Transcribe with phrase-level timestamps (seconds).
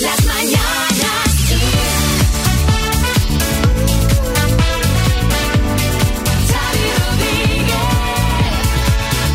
[0.00, 2.96] Las mañanas Kiss.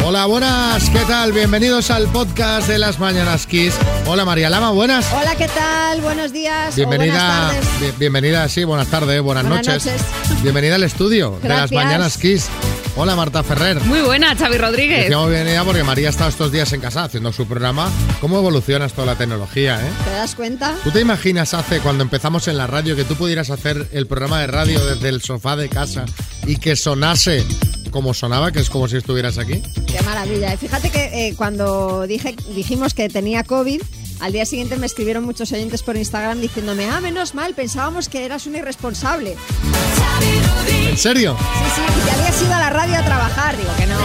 [0.03, 1.31] Hola, buenas, ¿qué tal?
[1.31, 3.73] Bienvenidos al podcast de las Mañanas Kiss.
[4.07, 5.05] Hola María Lama, buenas.
[5.13, 6.01] Hola, ¿qué tal?
[6.01, 6.73] Buenos días.
[6.73, 7.79] o Bienvenida, buenas tardes.
[7.93, 9.85] bi- bienvenida, sí, buenas tardes, buenas, Buenas noches.
[9.85, 10.41] noches.
[10.43, 11.71] Bienvenida al estudio de las.
[11.71, 12.49] Mañanas Kiss.
[12.97, 13.79] Hola Marta Ferrer.
[13.81, 15.03] Muy buena, Xavi Rodríguez.
[15.03, 17.89] Decíamos bienvenida porque María ha estado estos días en casa haciendo su programa.
[18.19, 19.89] ¿Cómo evoluciona toda la tecnología, eh?
[20.03, 20.75] ¿Te das cuenta?
[20.83, 24.41] ¿Tú te imaginas hace cuando empezamos en la radio que tú pudieras hacer el programa
[24.41, 26.05] de radio desde el sofá de casa
[26.45, 27.45] y que sonase
[27.91, 29.61] como sonaba, que es como si estuvieras aquí?
[29.87, 30.53] Qué maravilla.
[30.53, 33.81] Y fíjate que eh, cuando dije, dijimos que tenía COVID,
[34.21, 38.23] al día siguiente me escribieron muchos oyentes por Instagram diciéndome, ah, menos mal, pensábamos que
[38.23, 39.35] eras un irresponsable.
[40.89, 41.35] ¿En serio?
[41.39, 43.57] Sí, sí, que habías ido a la radio a trabajar.
[43.57, 43.97] Digo que no.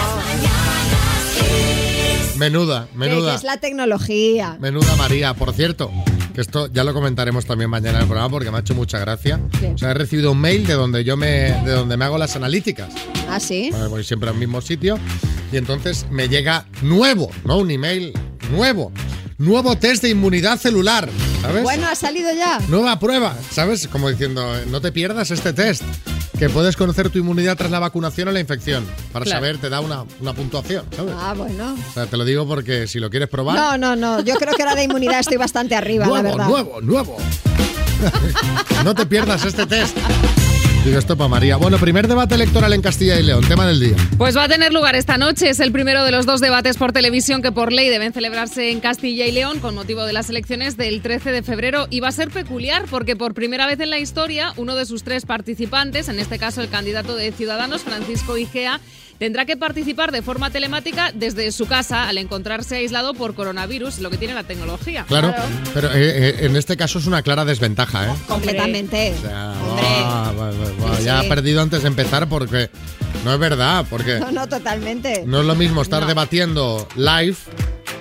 [2.38, 3.30] Menuda, menuda.
[3.30, 4.56] que es la tecnología.
[4.60, 5.90] Menuda María, por cierto,
[6.34, 8.98] que esto ya lo comentaremos también mañana en el programa porque me ha hecho mucha
[8.98, 9.40] gracia.
[9.58, 9.66] Sí.
[9.74, 12.36] O sea, he recibido un mail de donde yo me, de donde me hago las
[12.36, 12.92] analíticas.
[13.28, 13.68] Ah, sí.
[13.70, 14.98] Bueno, Voy siempre al mismo sitio
[15.52, 18.12] y entonces me llega nuevo, no un email
[18.50, 18.92] nuevo,
[19.38, 21.08] nuevo test de inmunidad celular,
[21.42, 21.62] ¿sabes?
[21.62, 22.58] Bueno, ha salido ya.
[22.68, 23.86] Nueva prueba, ¿sabes?
[23.88, 25.82] Como diciendo, no te pierdas este test,
[26.38, 28.86] que puedes conocer tu inmunidad tras la vacunación o la infección.
[29.12, 29.38] Para Claro.
[29.40, 31.14] saber, te da una, una puntuación, ¿sabes?
[31.18, 31.74] Ah, bueno.
[31.90, 33.56] O sea, te lo digo porque si lo quieres probar.
[33.56, 34.20] No, no, no.
[34.20, 36.48] Yo creo que ahora de inmunidad estoy bastante arriba, la nuevo, verdad.
[36.48, 37.16] nuevo, nuevo.
[38.84, 39.96] no te pierdas este test.
[40.86, 41.56] Digo esto para María.
[41.56, 43.96] Bueno, primer debate electoral en Castilla y León, tema del día.
[44.18, 45.50] Pues va a tener lugar esta noche.
[45.50, 48.78] Es el primero de los dos debates por televisión que por ley deben celebrarse en
[48.78, 51.88] Castilla y León con motivo de las elecciones del 13 de febrero.
[51.90, 55.02] Y va a ser peculiar porque por primera vez en la historia, uno de sus
[55.02, 58.78] tres participantes, en este caso el candidato de Ciudadanos, Francisco Igea,
[59.18, 64.10] tendrá que participar de forma telemática desde su casa al encontrarse aislado por coronavirus, lo
[64.10, 65.04] que tiene la tecnología.
[65.08, 65.48] Claro, Claro.
[65.74, 65.94] pero eh,
[66.28, 68.14] eh, en este caso es una clara desventaja, ¿eh?
[68.28, 69.14] Completamente.
[69.18, 69.54] O sea,
[70.98, 71.26] Sí, ya sí.
[71.26, 72.70] ha perdido antes de empezar porque
[73.24, 75.24] no es verdad, porque No, no, totalmente.
[75.26, 76.08] no es lo mismo estar No.
[76.08, 77.36] debatiendo live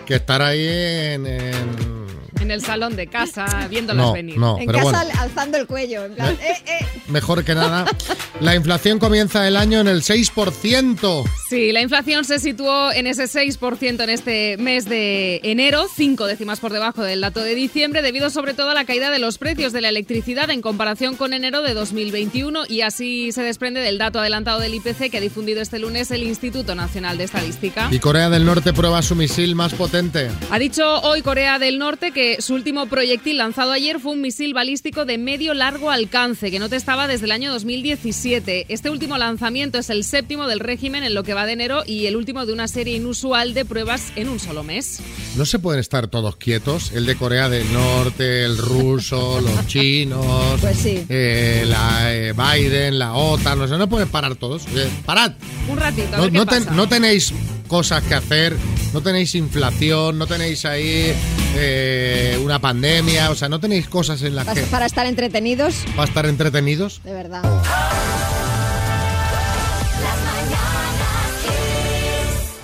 [0.06, 1.28] que estar ahí en...
[1.28, 1.96] en-
[2.42, 4.38] En el salón de casa, viéndolas No, venir.
[4.38, 5.20] no, En pero casa bueno.
[5.22, 6.06] alzando el cuello.
[6.06, 6.86] En plan, eh, eh.
[7.08, 7.86] Mejor que nada,
[8.42, 11.24] la inflación comienza el año en el 6%.
[11.50, 16.60] Sí, la inflación se situó en ese 6% en este mes de enero, cinco décimas
[16.60, 19.72] por debajo del dato de diciembre, debido sobre todo a la caída de los precios
[19.72, 24.20] de la electricidad en comparación con enero de 2021 y así se desprende del dato
[24.20, 27.88] adelantado del IPC que ha difundido este lunes el Instituto Nacional de Estadística.
[27.92, 30.30] Y Corea del Norte prueba su misil más potente.
[30.52, 34.54] Ha dicho hoy Corea del Norte que su último proyectil lanzado ayer fue un misil
[34.54, 38.25] balístico de medio largo alcance que no testaba desde el año 2017.
[38.26, 42.08] Este último lanzamiento es el séptimo del régimen en lo que va de enero y
[42.08, 45.00] el último de una serie inusual de pruebas en un solo mes.
[45.36, 46.92] No se pueden estar todos quietos.
[46.94, 51.06] El de Corea del Norte, el ruso, los chinos, Pues sí.
[51.08, 53.60] eh, la eh, Biden, la OTAN.
[53.60, 54.64] No, sé, no pueden parar todos.
[54.76, 55.34] Eh, parad.
[55.70, 56.76] Un ratito, a No, ver qué no ten- pasa.
[56.76, 57.32] no tenéis
[57.68, 58.56] cosas que hacer,
[58.94, 61.14] no tenéis inflación, no tenéis ahí
[61.58, 63.30] eh, una pandemia.
[63.30, 67.02] O sea, no tenéis cosas en las Para, que para estar entretenidos, para estar entretenidos.
[67.04, 67.44] de verdad.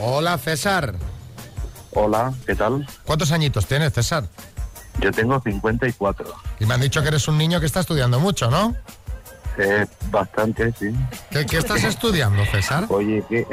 [0.03, 0.95] Hola, César.
[1.93, 2.87] Hola, ¿qué tal?
[3.05, 4.23] ¿Cuántos añitos tienes, César?
[4.99, 6.33] Yo tengo 54.
[6.59, 8.75] Y me han dicho que eres un niño que está estudiando mucho, ¿no?
[9.57, 10.93] Eh, bastante, sí.
[11.29, 12.85] ¿Qué, qué estás estudiando, César?
[12.89, 13.45] Oye, ¿qué?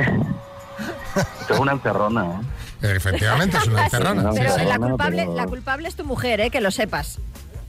[1.40, 2.94] Esto es una encerrona, ¿eh?
[2.96, 4.30] Efectivamente, es una encerrona.
[4.32, 4.64] sí, Pero sí.
[4.64, 6.50] la culpable, pero- la culpable es tu mujer, ¿eh?
[6.50, 7.18] que lo sepas.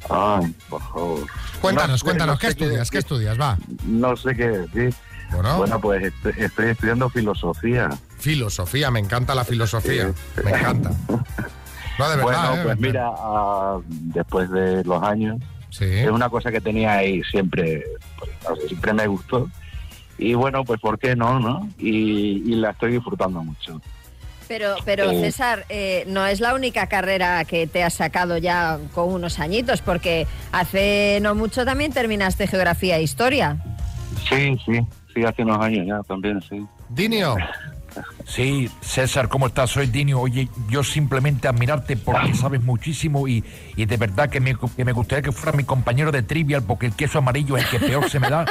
[0.09, 1.25] Ay, por favor.
[1.61, 2.89] Cuéntanos, No cuéntanos, no ¿qué estudias?
[2.91, 3.39] ¿Qué estudias?
[3.39, 3.57] Va.
[3.83, 4.93] No sé qué decir.
[5.31, 7.89] Bueno, Bueno, pues estoy, estoy estudiando filosofía.
[8.19, 10.09] Filosofía, me encanta la filosofía.
[10.35, 10.41] Sí.
[10.43, 10.91] Me encanta.
[11.97, 12.21] No, de verdad.
[12.23, 12.61] bueno, ¿eh?
[12.63, 15.37] pues mira, ah, después de los años,
[15.69, 15.85] Sí.
[15.85, 17.83] es una cosa que tenía ahí siempre,
[18.17, 19.49] pues, siempre me gustó.
[20.17, 21.69] Y bueno, pues ¿por qué no, no?
[21.77, 23.81] Y, y la estoy disfrutando mucho.
[24.47, 25.21] Pero, pero Eh.
[25.21, 29.81] César, eh, no es la única carrera que te has sacado ya con unos añitos,
[29.81, 33.57] porque hace no mucho también terminaste geografía e historia.
[34.27, 34.79] Sí, sí,
[35.13, 36.65] sí, hace unos años ya también, sí.
[36.89, 37.35] Dinio,
[38.25, 39.71] Sí, César, ¿cómo estás?
[39.71, 40.19] Soy Dinio.
[40.19, 43.43] Oye, yo simplemente admirarte porque sabes muchísimo y,
[43.75, 46.85] y de verdad que me, que me gustaría que fuera mi compañero de trivial porque
[46.85, 48.45] el queso amarillo es el que peor se me da.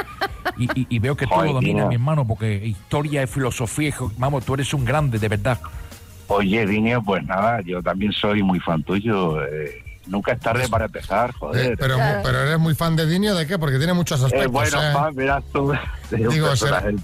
[0.57, 4.43] Y, y- y veo que todo Joder, domina mi hermano porque historia, filosofía, y- vamos,
[4.43, 5.59] tú eres un grande, de verdad.
[6.27, 9.41] Oye, Dinio, pues nada, yo también soy muy fan tuyo.
[9.45, 11.73] eh, nunca es tarde para empezar, joder.
[11.73, 13.57] eh, pero, pero eres muy fan de Dinio, ¿de qué?
[13.57, 14.51] Porque tiene muchos Eh, aspectos.
[14.51, 14.93] bueno, ¿eh?
[14.93, 15.71] fan, verás tú.
[16.11, 16.49] Digo,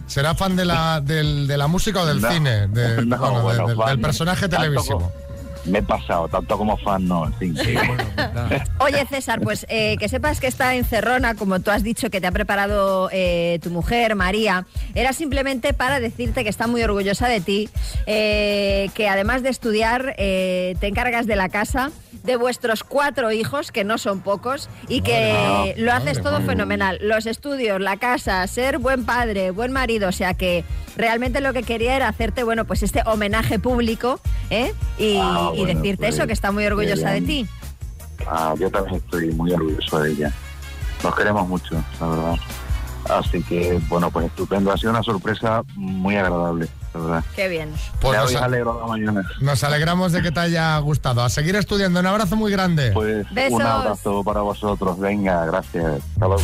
[0.07, 2.67] ¿será, fan de la, del- de la música o del No, cine?
[2.67, 3.87] De- no, bueno, de- bueno, del, fan.
[3.87, 4.99] del personaje televisivo.
[4.99, 5.25] como-
[5.65, 7.57] me he pasado, tanto como fan no, en fin.
[7.57, 8.63] Sí, bueno, nada.
[8.77, 12.27] Oye, César, pues eh, que sepas que esta encerrona, como tú has dicho que te
[12.27, 17.41] ha preparado eh, tu mujer, María, era simplemente para decirte que está muy orgullosa de
[17.41, 17.67] ti,
[18.05, 21.89] eh, que además de estudiar, eh, te encargas de la casa,
[22.23, 26.97] de vuestros cuatro hijos, que no son pocos, y que lo haces todo fenomenal.
[27.01, 30.63] Los estudios, la casa, ser buen padre, buen marido, o sea que
[30.97, 34.19] realmente lo que quería era hacerte, bueno, pues este homenaje público,
[34.49, 34.73] ¿eh?
[34.97, 37.47] Y, Ah, y decirte pues, eso, que está muy orgullosa de ti.
[38.27, 40.33] Ah, yo también estoy muy orgulloso de ella.
[41.03, 42.35] Nos queremos mucho, la verdad.
[43.09, 44.71] Así que, bueno, pues estupendo.
[44.71, 47.23] Ha sido una sorpresa muy agradable, la verdad.
[47.35, 47.73] Qué bien.
[48.01, 49.21] Pues nos, alegrado la mañana.
[49.41, 51.23] nos alegramos de que te haya gustado.
[51.23, 51.99] A seguir estudiando.
[51.99, 52.91] Un abrazo muy grande.
[52.91, 53.53] Pues Besos.
[53.53, 54.99] un abrazo para vosotros.
[54.99, 56.01] Venga, gracias.
[56.13, 56.43] Hasta luego.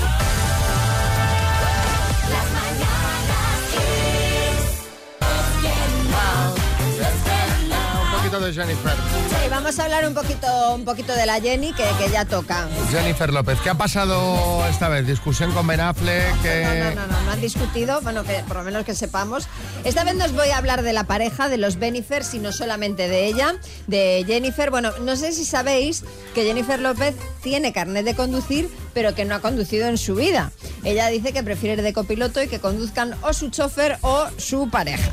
[8.31, 8.93] Poquito de Jennifer.
[9.29, 12.67] Sí, vamos a hablar un poquito, un poquito de la Jenny, que, que ya toca.
[12.89, 13.59] Jennifer López.
[13.61, 15.05] ¿Qué ha pasado esta vez?
[15.05, 16.35] ¿Discusión con Ben Affleck?
[16.37, 19.47] No, que- no, no, no, no han discutido, bueno, que por lo menos que sepamos.
[19.83, 23.09] Esta vez nos voy a hablar de la pareja, de los Benifers y no solamente
[23.09, 23.55] de ella,
[23.87, 24.71] de Jennifer.
[24.71, 29.35] Bueno, no sé si sabéis que Jennifer López tiene carnet de conducir, pero que no
[29.35, 30.51] ha conducido en su vida.
[30.83, 34.69] Ella dice que prefiere ir de copiloto y que conduzcan o su chofer o su
[34.69, 35.11] pareja.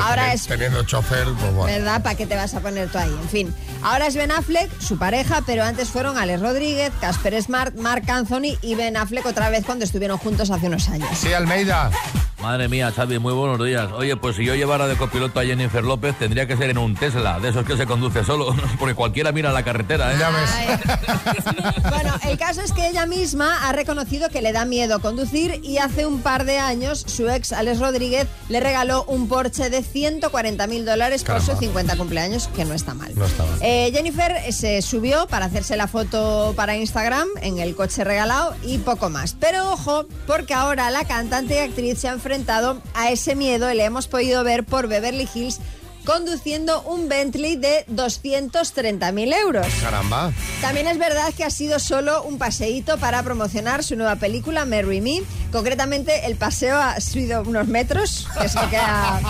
[0.00, 1.64] Ahora es Teniendo chofer, pues bueno.
[1.64, 2.02] ¿Verdad?
[2.02, 3.10] ¿Para qué te vas a poner tú ahí?
[3.10, 3.54] En fin.
[3.82, 8.58] Ahora es Ben Affleck, su pareja, pero antes fueron Alex Rodríguez, Casper Smart, Mark Anthony
[8.60, 11.08] y Ben Affleck otra vez cuando estuvieron juntos hace unos años.
[11.18, 11.90] Sí, Almeida.
[12.40, 13.90] Madre mía, Xavi, muy buenos días.
[13.92, 16.94] Oye, pues si yo llevara de copiloto a Jennifer López, tendría que ser en un
[16.94, 20.16] Tesla, de esos que se conduce solo, porque cualquiera mira la carretera, ¿eh?
[20.20, 21.82] Ya ves.
[21.90, 25.78] Bueno, el caso es que ella misma ha reconocido que le da miedo conducir y
[25.78, 30.66] hace un par de años su ex Alex Rodríguez le regaló un Porsche de 140
[30.68, 33.12] mil dólares por su 50 cumpleaños, que no está mal.
[33.16, 33.58] No está mal.
[33.62, 38.78] Eh, Jennifer se subió para hacerse la foto para Instagram en el coche regalado y
[38.78, 39.34] poco más.
[39.38, 43.74] Pero ojo, porque ahora la cantante y actriz se ha enfrentado a ese miedo y
[43.74, 45.60] le hemos podido ver por Beverly Hills
[46.04, 49.66] conduciendo un Bentley de 230 mil euros.
[49.80, 50.30] Caramba.
[50.60, 55.00] También es verdad que ha sido solo un paseíto para promocionar su nueva película Marry
[55.00, 55.22] Me.
[55.50, 59.20] Concretamente, el paseo ha sido unos metros, que es lo que ha,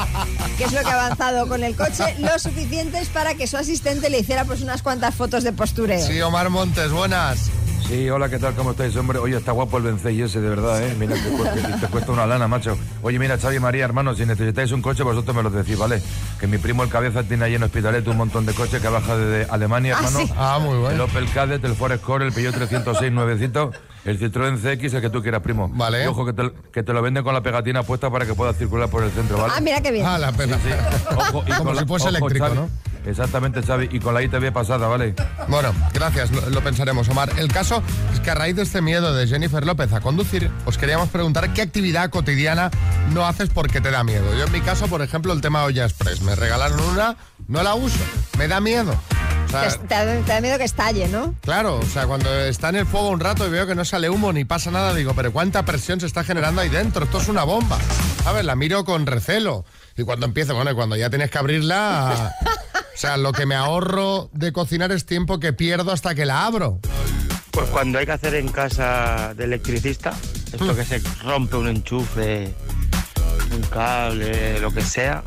[0.59, 4.11] que es lo que ha avanzado con el coche, lo suficientes para que su asistente
[4.11, 6.05] le hiciera pues unas cuantas fotos de postureo.
[6.05, 7.51] Sí, Omar Montes, buenas.
[7.89, 8.55] Sí, hola, ¿qué tal?
[8.55, 9.19] ¿Cómo estáis, hombre?
[9.19, 10.95] Oye, está guapo el Vencey ese, de verdad, ¿eh?
[10.99, 12.77] Mira, te, cuesta- te cuesta una lana, macho.
[13.01, 16.03] Oye, mira, Xavi María, hermano, si necesitáis un coche, vosotros me lo decís, ¿vale?
[16.39, 19.17] Que mi primo el cabeza tiene ahí en Hospitalet un montón de coches que baja
[19.17, 20.19] desde Alemania, Ah, hermano.
[20.27, 20.33] sí.
[20.37, 21.05] Ah, muy El bueno.
[21.05, 23.71] Opel Kadett, el Ford Escort, el Peugeot 306 nuevecito,
[24.05, 25.71] el Citroën CX, el que tú quieras, primo.
[25.73, 26.05] Vale.
[26.05, 28.55] Y ojo, que te, que te lo venden con la pegatina puesta para que puedas
[28.59, 29.55] circular por el centro, ¿vale?
[29.57, 30.05] Ah, mira qué bien.
[30.05, 30.59] Ah, la pena.
[30.59, 30.69] Sí,
[31.17, 32.57] ojo, y Como con si la- fuese ojo, eléctrico, Xavi.
[32.59, 32.69] ¿no?
[33.09, 33.89] Exactamente, Xavi.
[33.91, 35.15] Y con la ITV pasada, ¿vale?
[35.49, 37.31] Bueno, gracias, lo, lo pensaremos, Omar.
[37.39, 37.83] El caso
[38.13, 41.53] es que a raíz de este miedo de Jennifer López a conducir, os queríamos preguntar
[41.55, 42.71] qué actividad cotidiana
[43.15, 44.35] no haces porque te da miedo.
[44.37, 46.21] Yo en mi caso, por ejemplo, el tema olla express.
[46.21, 47.17] Me regalaron una,
[47.49, 47.99] no la uso,
[48.37, 48.95] me da miedo.
[49.47, 51.35] O sea, Te, te da- te da miedo que estalle, ¿no?
[51.41, 54.11] Claro, o sea, cuando está en el fuego un rato y veo que no sale
[54.11, 57.05] humo ni pasa nada, digo, pero ¿cuánta presión se está generando ahí dentro?
[57.07, 57.79] Esto es una bomba.
[58.23, 58.45] ¿Sabes?
[58.45, 59.65] La miro con recelo.
[59.97, 62.35] Y cuando empiezo, bueno, y cuando ya tienes que abrirla...
[62.99, 66.45] O sea, lo que me ahorro de cocinar es tiempo que pierdo hasta que la
[66.47, 66.81] abro.
[67.53, 70.15] Pues cuando hay que hacer en casa de electricista,
[70.53, 72.53] esto que se rompe un enchufe,
[73.55, 75.23] un cable, lo que sea,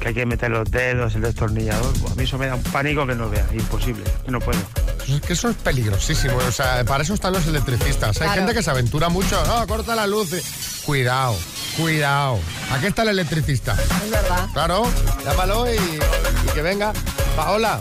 [0.00, 2.62] que hay que meter los dedos, el destornillador, pues a mí eso me da un
[2.64, 4.60] pánico que no vea, imposible, que no puedo.
[4.98, 6.36] Pues es que eso es peligrosísimo.
[6.36, 8.18] O sea, para eso están los electricistas.
[8.20, 8.34] Hay Claro.
[8.42, 9.42] gente que se aventura mucho.
[9.46, 10.30] No, corta la luz.
[10.34, 11.34] y- Cuidado,
[11.78, 12.38] cuidado.
[12.72, 13.74] Aquí está el electricista.
[14.04, 14.48] Es verdad.
[14.52, 14.82] Claro,
[15.24, 16.92] llámalo y, y que venga.
[17.36, 17.80] Paola.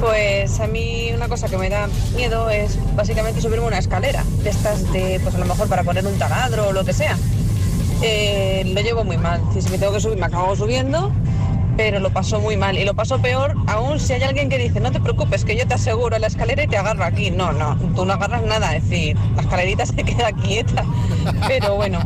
[0.00, 4.50] Pues a mí una cosa que me da miedo es básicamente subirme una escalera, de
[4.50, 7.16] estas de, pues a lo mejor para poner un taladro o lo que sea.
[8.02, 9.40] Eh, lo llevo muy mal.
[9.52, 11.12] Si me tengo que subir, me acabo subiendo,
[11.76, 12.76] pero lo paso muy mal.
[12.78, 15.66] Y lo paso peor aún si hay alguien que dice, no te preocupes, que yo
[15.66, 17.30] te aseguro la escalera y te agarro aquí.
[17.30, 20.84] No, no, tú no agarras nada, es decir, la escalerita se queda quieta.
[21.46, 22.00] Pero bueno,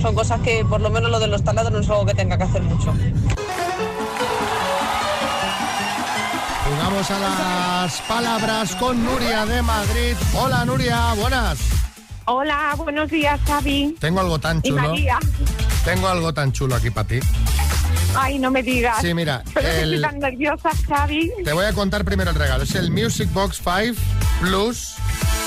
[0.00, 2.36] son cosas que por lo menos lo de los taladros no es algo que tenga
[2.38, 2.92] que hacer mucho.
[6.68, 10.14] Jugamos a las palabras con Nuria de Madrid.
[10.34, 11.58] Hola Nuria, buenas.
[12.26, 13.96] Hola, buenos días, Xavi.
[13.98, 14.94] Tengo algo tan chulo.
[15.84, 17.18] Tengo algo tan chulo aquí para ti.
[18.16, 18.98] Ay, no me digas.
[19.00, 21.30] Sí, mira, el- nerviosa, Xavi.
[21.44, 22.62] te voy a contar primero el regalo.
[22.64, 23.98] Es el Music Box 5
[24.40, 24.94] Plus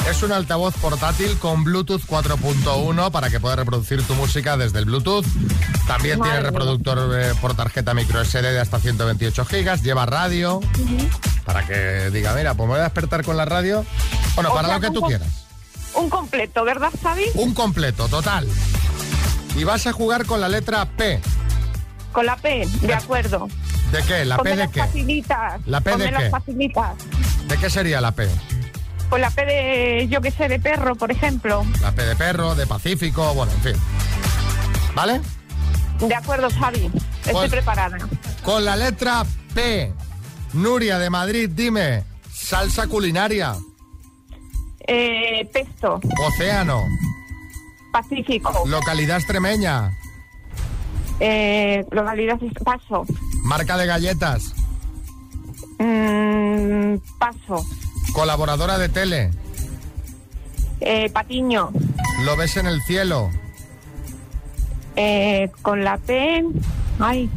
[0.09, 4.85] Es un altavoz portátil con Bluetooth 4.1 para que puedas reproducir tu música desde el
[4.85, 5.25] Bluetooth.
[5.87, 9.81] También Madre tiene reproductor eh, por tarjeta micro SD de hasta 128 gigas.
[9.81, 10.59] Lleva radio
[11.45, 13.85] para que diga, mira, pues me voy a despertar con la radio.
[14.35, 15.45] Bueno, O para sea, lo que tú quieras.
[15.95, 17.25] Un completo, ¿verdad, Xavi?
[17.35, 18.47] Un completo, total.
[19.55, 21.21] Y vas a jugar con la letra P.
[22.11, 23.47] Con la P, de acuerdo.
[23.91, 24.25] ¿De qué?
[24.25, 24.79] ¿La P de las qué?
[24.81, 25.61] facilitas.
[25.65, 26.29] ¿La P de qué?
[26.29, 26.95] facilitas.
[27.47, 28.27] ¿De qué sería la P?
[29.13, 31.63] Con la P de, yo que sé, de perro, por ejemplo.
[31.81, 33.73] La P de perro, de Pacífico, bueno, en fin.
[34.95, 35.21] ¿Vale?
[35.99, 36.89] De acuerdo, Xavi.
[37.17, 37.95] Estoy Pues- preparada.
[38.43, 39.93] Con la letra P.
[40.53, 42.05] Nuria de Madrid, dime.
[42.33, 43.53] Salsa culinaria.
[44.87, 46.83] Eh, pesto, Océano.
[47.91, 49.91] Pacífico, Localidad extremeña.
[51.19, 53.05] eh, localidad Paso,
[53.43, 54.55] Marca de galletas.
[55.77, 57.63] Mm, Paso,
[58.11, 59.31] Colaboradora de tele.
[60.81, 61.71] eh, Patiño,
[62.25, 63.29] Lo ves en el cielo.
[64.95, 66.43] eh, con la P,
[66.99, 67.29] ay,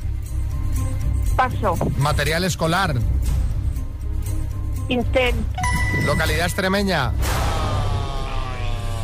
[1.37, 2.95] Paso, Material escolar.
[4.89, 5.35] Pincel,
[6.05, 7.13] Localidad extremeña.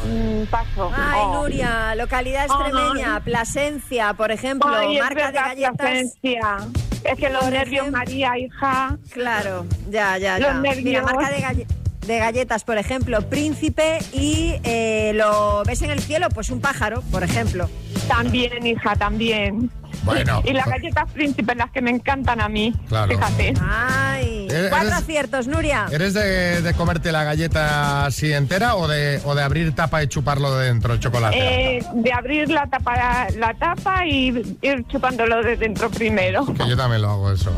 [0.04, 0.90] mm, Paso.
[0.94, 1.34] Ay, Oh.
[1.42, 5.76] Nuria, localidad extremeña, Plasencia, por ejemplo, Ay, marca de galletas.
[5.76, 6.58] Plasencia.
[7.04, 8.96] Es que los nervios, María, hija.
[9.12, 10.54] Claro, ya, ya, Los ya.
[10.60, 10.84] nervios.
[10.84, 11.66] Mira, marca de, galle-
[12.06, 17.02] de galletas, por ejemplo, príncipe y eh, lo ves en el cielo, pues un pájaro,
[17.10, 17.68] por ejemplo.
[18.08, 19.70] También, hija, también.
[20.04, 20.42] Bueno.
[20.44, 22.72] Y las galletas príncipes, las que me encantan a mí.
[22.88, 23.12] Claro.
[23.12, 23.54] Fíjate.
[23.60, 25.86] Ay, Eres- cuatro aciertos, Nuria.
[25.90, 30.08] ¿Eres de, de comerte la galleta así entera o de, o de abrir tapa y
[30.08, 31.36] chuparlo de dentro el chocolate?
[31.78, 36.44] Eh, de abrir la tapa, la tapa y ir chupándolo de dentro primero.
[36.46, 37.52] Que yo también lo hago eso.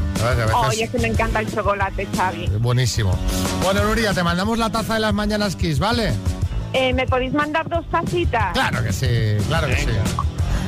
[0.69, 2.47] Oye, es que me encanta el chocolate, Xavi.
[2.61, 3.17] buenísimo.
[3.63, 6.13] Bueno, Nuria, te mandamos la taza de las mañanas Kiss, ¿vale?
[6.73, 8.53] Eh, ¿Me podéis mandar dos tacitas?
[8.53, 9.07] Claro que sí,
[9.49, 9.87] claro que sí.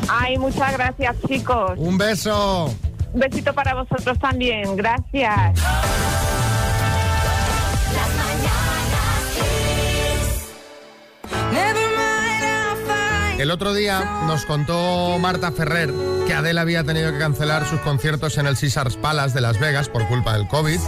[0.08, 1.72] Ay, muchas gracias, chicos.
[1.76, 2.74] Un beso.
[3.12, 4.76] Un besito para vosotros también.
[4.76, 5.60] Gracias.
[13.38, 15.92] El otro día nos contó Marta Ferrer
[16.26, 19.88] que Adele había tenido que cancelar sus conciertos en el Caesars Palace de Las Vegas
[19.88, 20.80] por culpa del COVID.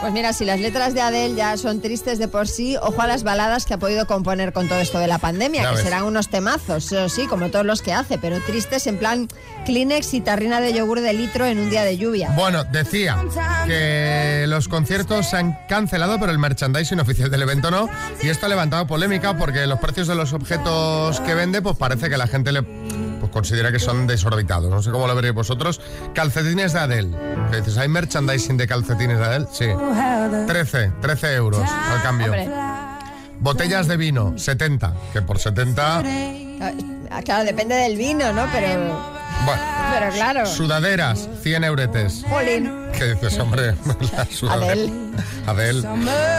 [0.00, 3.06] Pues mira, si las letras de Adele ya son tristes de por sí, ojo a
[3.06, 5.84] las baladas que ha podido componer con todo esto de la pandemia, Ya que ves.
[5.84, 9.28] serán unos temazos, eso sí, como todos los que hace, pero tristes en plan
[9.64, 12.30] Kleenex y tarrina de yogur de litro en un día de lluvia.
[12.36, 13.16] Bueno, decía
[13.66, 17.88] que los conciertos se han cancelado, pero el merchandising oficial del evento no.
[18.22, 22.08] Y esto ha levantado polémica porque los precios de los objetos que vende, pues parece
[22.08, 22.62] que la gente le
[23.36, 24.70] considera que son desorbitados.
[24.70, 25.78] No sé cómo lo veréis vosotros.
[26.14, 27.10] Calcetines de Adele.
[27.50, 29.46] Que dices, ¿hay merchandising de calcetines de Adele?
[29.52, 29.66] Sí.
[30.46, 32.28] 13, 13 euros al cambio.
[32.28, 32.48] Hombre,
[33.38, 34.94] Botellas de vino, 70.
[35.12, 35.98] Que por 70...
[37.10, 38.46] ah, claro, depende del vino, ¿no?
[38.50, 38.78] Pero,
[39.44, 39.62] Bueno,
[39.92, 40.46] pero claro.
[40.46, 42.24] sudaderas, 100 euretes.
[42.30, 42.85] Jolín.
[42.98, 43.74] ¿Qué dices, hombre?
[44.42, 44.52] La.
[44.52, 44.92] Adele.
[45.46, 45.88] Adele.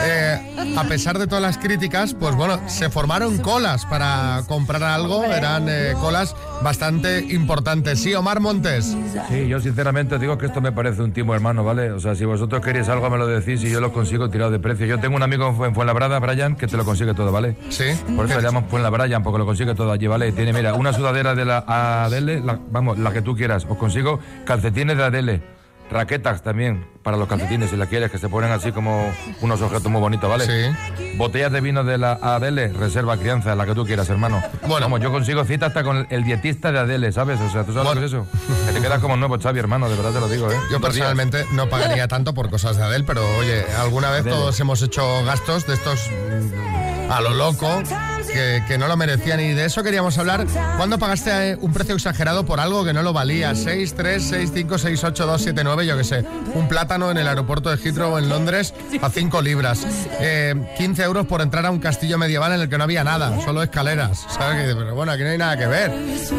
[0.05, 5.23] Eh, a pesar de todas las críticas, pues bueno, se formaron colas para comprar algo.
[5.23, 8.01] Eran eh, colas bastante importantes.
[8.01, 8.95] Sí, Omar Montes.
[9.29, 11.91] Sí, yo sinceramente digo que esto me parece un timo hermano, ¿vale?
[11.91, 14.59] O sea, si vosotros queréis algo me lo decís y yo lo consigo tirado de
[14.59, 14.85] precio.
[14.85, 17.55] Yo tengo un amigo en Fu- en Fuenlabrada, Brian, que te lo consigue todo, ¿vale?
[17.69, 17.85] Sí.
[18.15, 20.31] Por eso le llaman Fuenlabrada, porque lo consigue todo allí, ¿vale?
[20.31, 21.63] Tiene, mira, una sudadera de la
[22.05, 23.65] Adele, la- vamos, la que tú quieras.
[23.69, 25.56] Os consigo calcetines de Adele.
[25.89, 29.09] Raquetas también para los calcetines, si la quieres, que se ponen así como
[29.41, 30.45] unos objetos muy bonitos, ¿vale?
[30.45, 31.15] Sí.
[31.17, 34.43] Botellas de vino de la Adele, reserva crianza, la que tú quieras, hermano.
[34.67, 34.85] Bueno.
[34.87, 37.39] Vamos, yo consigo cita hasta con el dietista de Adele, ¿sabes?
[37.39, 38.01] O sea, ¿tú sabes Bueno.
[38.01, 38.27] lo que es eso?
[38.67, 40.57] Que te quedas como nuevo, Xavi, hermano, de verdad te lo digo, ¿eh?
[40.69, 44.35] Yo personalmente no pagaría tanto por cosas de Adele, pero oye, alguna vez Adele.
[44.35, 47.81] todos hemos hecho gastos de estos mm, a lo loco
[48.27, 49.39] que, que no lo merecían.
[49.39, 50.45] Y de eso queríamos hablar.
[50.77, 53.55] ¿Cuándo pagaste eh, un precio exagerado por algo que no lo valía?
[53.55, 56.25] 6, 3, 6, 5, 6, 8, 2, 7, 9, yo qué sé.
[56.53, 59.85] Un plátano en el aeropuerto de Heathrow en Londres a 5 libras.
[60.19, 63.41] Eh, 15 euros por entrar a un castillo medieval en el que no había nada,
[63.43, 64.25] solo escaleras.
[64.29, 64.73] ¿Sabes?
[64.75, 65.91] Pero bueno, aquí no hay nada que ver.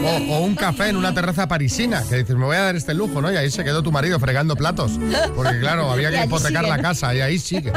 [0.05, 2.95] O, o un café en una terraza parisina, que dices, me voy a dar este
[2.95, 3.33] lujo, ¿no?
[3.33, 4.93] Y ahí se quedó tu marido fregando platos.
[5.35, 7.73] Porque claro, había que hipotecar sigue, la casa y ahí sigue.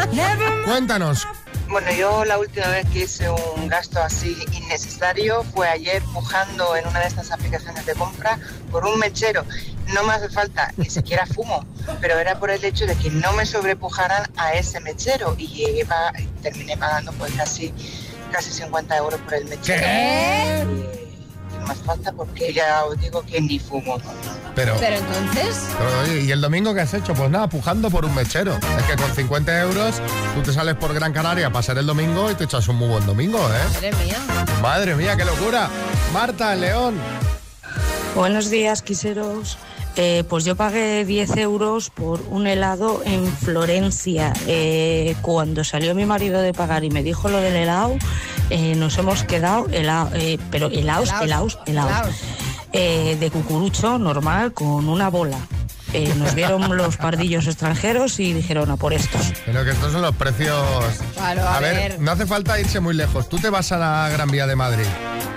[0.66, 1.28] Cuéntanos.
[1.72, 6.86] Bueno, yo la última vez que hice un gasto así innecesario fue ayer pujando en
[6.86, 8.38] una de estas aplicaciones de compra
[8.72, 9.46] por un mechero.
[9.94, 11.66] No me hace falta, ni siquiera fumo,
[12.02, 15.86] pero era por el hecho de que no me sobrepujaran a ese mechero y llegué
[15.86, 16.12] pa-
[16.42, 17.74] terminé pagando pues casi,
[18.32, 19.82] casi 50 euros por el mechero.
[19.82, 21.01] ¿Qué?
[21.68, 23.98] Más falta porque ya os digo que ni fumo.
[24.56, 27.14] Pero, Pero entonces, pero, oye, ¿y el domingo qué has hecho?
[27.14, 28.58] Pues nada, pujando por un mechero.
[28.78, 30.02] Es que con 50 euros
[30.36, 32.90] tú te sales por Gran Canaria a pasar el domingo y te echas un muy
[32.90, 33.74] buen domingo, ¿eh?
[33.74, 34.18] madre mía.
[34.62, 35.70] Madre mía, qué locura.
[36.14, 36.96] Marta, León.
[38.16, 39.58] Buenos días, quiseros.
[39.98, 44.34] Eh, pues yo pagué 10 euros por un helado en Florencia.
[44.48, 47.98] Eh, cuando salió mi marido de pagar y me dijo lo del helado,
[48.50, 52.16] eh, nos hemos quedado helado, eh, pero helados, helados, helados.
[52.74, 55.38] Eh, de cucurucho normal con una bola.
[55.94, 59.34] Eh, nos vieron los pardillos extranjeros y dijeron a por estos.
[59.46, 60.58] Pero que estos son los precios.
[61.16, 62.00] Claro, a ver, ver.
[62.00, 63.28] no hace falta irse muy lejos.
[63.28, 64.86] Tú te vas a la Gran Vía de Madrid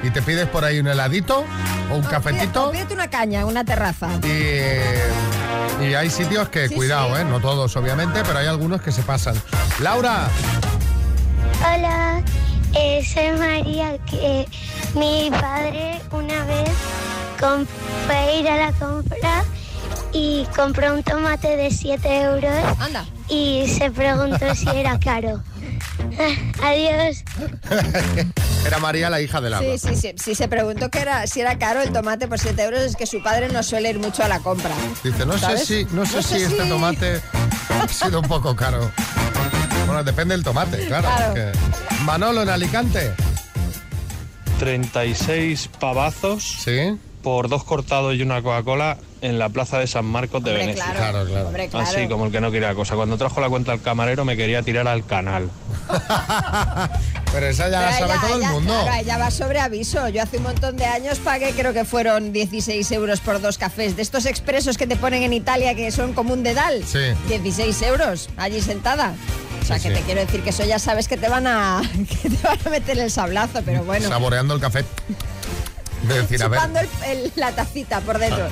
[0.05, 1.45] y te pides por ahí un heladito
[1.91, 2.71] o un No, cafetito.
[2.71, 4.09] pídete- Pídete una caña, una terraza.
[4.23, 7.23] Y, y hay sitios que, Sí, cuidado, sí.
[7.23, 7.25] ¿eh?
[7.25, 9.35] no todos obviamente, pero hay algunos que se pasan.
[9.81, 10.29] Laura,
[11.61, 12.23] Hola,
[12.75, 13.97] eh, soy María.
[14.09, 14.47] Que
[14.95, 16.71] mi padre una vez
[18.07, 19.45] fue a ir a la compra
[20.15, 23.05] y compró un tomate de 7 euros Anda.
[23.29, 25.43] y se preguntó si era caro.
[26.63, 27.25] Adiós.
[28.67, 29.67] era María la hija de Laura.
[29.77, 30.15] Sí, sí, sí.
[30.23, 33.07] Si se preguntó que era, si era caro el tomate por 7 euros, es que
[33.07, 34.71] su padre no suele ir mucho a la compra.
[35.03, 37.21] Dice, no sé si, no sé No si sé este si- tomate
[37.83, 38.91] ha sido un poco caro.
[39.87, 41.09] Bueno, depende del tomate, claro.
[41.09, 41.35] Claro.
[41.37, 43.13] es que- Manolo en Alicante.
[44.59, 46.97] 36 pavazos Sí.
[47.25, 50.85] Por dos cortados y una Coca-Cola en la plaza de San Marcos de Hombre, Venecia.
[50.85, 50.99] claro.
[51.01, 51.47] Claro, claro.
[51.49, 51.87] Hombre, claro.
[51.89, 52.95] Así como el que no quería cosa.
[52.95, 55.51] Cuando trajo la cuenta al camarero me quería tirar al canal.
[57.33, 58.81] Pero esa ya la sabe ella- todo el mundo.
[58.85, 60.09] Claro, ella va sobre aviso.
[60.09, 63.97] Yo hace un montón de años pagué, creo que fueron 16 euros por dos cafés.
[63.97, 66.85] De estos expresos que te ponen en Italia que son como un dedal.
[66.87, 67.01] Sí.
[67.29, 69.15] 16 euros, allí sentada.
[69.63, 70.01] O sea, Sí, que sí.
[70.01, 71.81] te quiero decir que eso ya sabes que te van a,
[72.23, 74.07] que te van a meter el sablazo, pero bueno.
[74.09, 74.85] Saboreando el café.
[76.09, 76.61] De decir, a ver.
[77.05, 78.49] El- el- la tacita por dentro.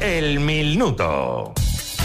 [0.00, 1.52] El minuto.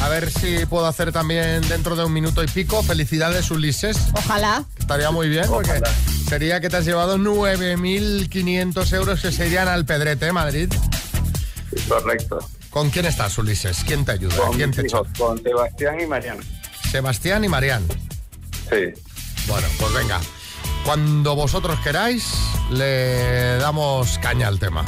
[0.02, 2.82] A ver si puedo hacer también dentro de un minuto y pico.
[2.82, 3.98] Felicidades, Ulises.
[4.14, 4.64] Ojalá.
[4.80, 5.80] Estaría muy bien porque
[6.28, 10.74] sería que te has llevado 9.500 euros que se irían al Pedrete, ¿eh, Madrid.
[11.88, 12.40] Correcto.
[12.72, 13.84] ¿Con quién estás, Ulises?
[13.86, 14.36] ¿Quién te ayuda?
[14.38, 14.98] Con ¿Quién mis te echa?
[14.98, 16.42] hijos, con Sebastián y Mariana.
[16.90, 17.84] Sebastián y Marián.
[18.70, 19.02] Sí.
[19.48, 20.20] Bueno, pues venga.
[20.86, 22.34] Cuando vosotros queráis,
[22.72, 24.84] le damos caña al tema.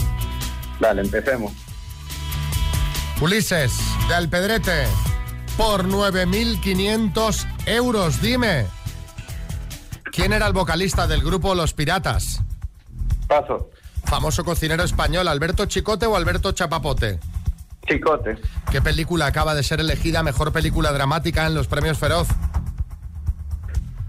[0.80, 1.54] Dale, empecemos.
[3.22, 3.74] Ulises,
[4.08, 4.86] de Alpedrete,
[5.56, 8.66] por 9.500 euros, dime.
[10.12, 12.42] ¿Quién era el vocalista del grupo Los Piratas?
[13.28, 13.70] Paso.
[14.04, 17.20] Famoso cocinero español, ¿Alberto Chicote o Alberto Chapapote?
[17.88, 18.38] Chicote.
[18.72, 22.28] ¿Qué película acaba de ser elegida mejor película dramática en los premios Feroz?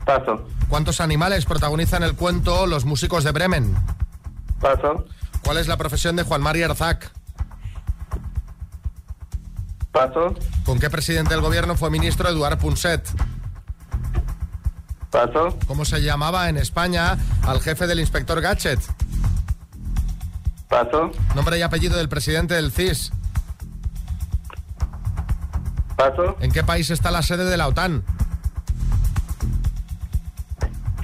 [0.04, 0.46] Paso.
[0.68, 3.74] ¿Cuántos animales protagonizan el cuento Los músicos de Bremen?
[4.60, 5.04] Paso.
[5.44, 7.12] ¿Cuál es la profesión de Juan María Arzac?
[9.92, 10.34] Paso.
[10.64, 13.08] ¿Con qué presidente del gobierno fue ministro Eduard Punset?
[15.10, 15.56] Paso.
[15.68, 18.80] ¿Cómo se llamaba en España al jefe del inspector Gadget?
[20.68, 21.12] Paso.
[21.36, 23.12] Nombre y apellido del presidente del CIS.
[25.96, 26.36] Paso.
[26.40, 28.02] ¿En qué país está la sede de la OTAN?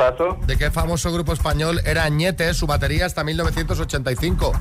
[0.01, 0.39] Paso.
[0.47, 4.53] ¿De qué famoso grupo español era Añete, su batería hasta 1985?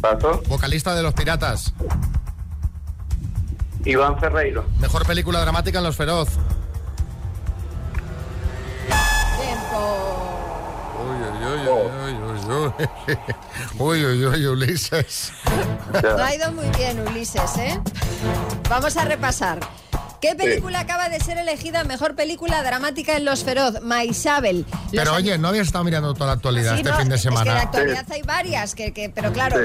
[0.00, 0.42] Paso.
[0.48, 1.72] Vocalista de Los Piratas.
[3.84, 4.64] Iván Ferreiro.
[4.80, 6.30] Mejor película dramática en Los Feroz.
[10.98, 12.88] Uy, uy, uy, uy, uy.
[13.78, 15.32] Uy, uy, uy, Ulises.
[16.02, 17.80] No ha ido muy bien, Ulises, ¿eh?
[18.68, 19.60] Vamos a repasar.
[20.20, 23.80] ¿Qué película acaba de ser elegida mejor película dramática en Los Feroz?
[23.82, 24.64] Maisabel.
[24.90, 27.22] Pero oye, no habías estado mirando toda la actualidad Sí, este no, fin de Es
[27.22, 27.60] que de semana.
[27.60, 29.56] actualidad hay varias, que, que- pero claro,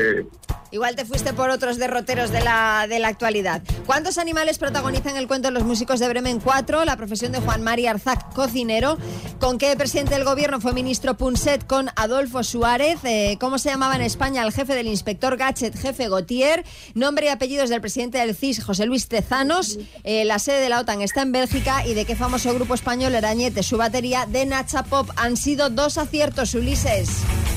[0.72, 3.62] igual te fuiste por otros derroteros de la, de la actualidad.
[3.86, 6.86] ¿Cuántos animales protagonizan el cuento Los músicos de Bremen 4?
[6.86, 8.98] La profesión de Juan María Arzac, cocinero.
[9.40, 11.66] ¿Con qué presidente del gobierno fue ministro Punset?
[11.66, 13.00] Con Adolfo Suárez.
[13.04, 16.64] Eh, ¿Cómo se llamaba en España el jefe del inspector Gachet, jefe Gautier?
[16.94, 19.78] Nombre y apellidos del presidente del CIS, José Luis Tezanos.
[20.04, 21.86] Eh, la sede de la OTAN está en Bélgica.
[21.86, 24.26] ¿Y de qué famoso grupo español era Añete, su batería?
[24.26, 25.10] De Nacha Pop.
[25.16, 27.10] Han sido dos aciertos, Ulises.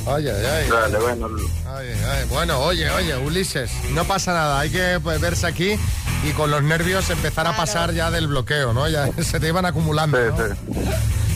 [0.07, 0.69] Ay, ay, ay.
[0.71, 1.29] Dale, bueno.
[1.67, 5.77] Ay, ay, Bueno, oye, oye, Ulises, no pasa nada, hay que pues, verse aquí
[6.25, 8.89] y con los nervios empezar a pasar ya del bloqueo, ¿no?
[8.89, 10.19] Ya se te iban acumulando.
[10.19, 10.57] ¿no?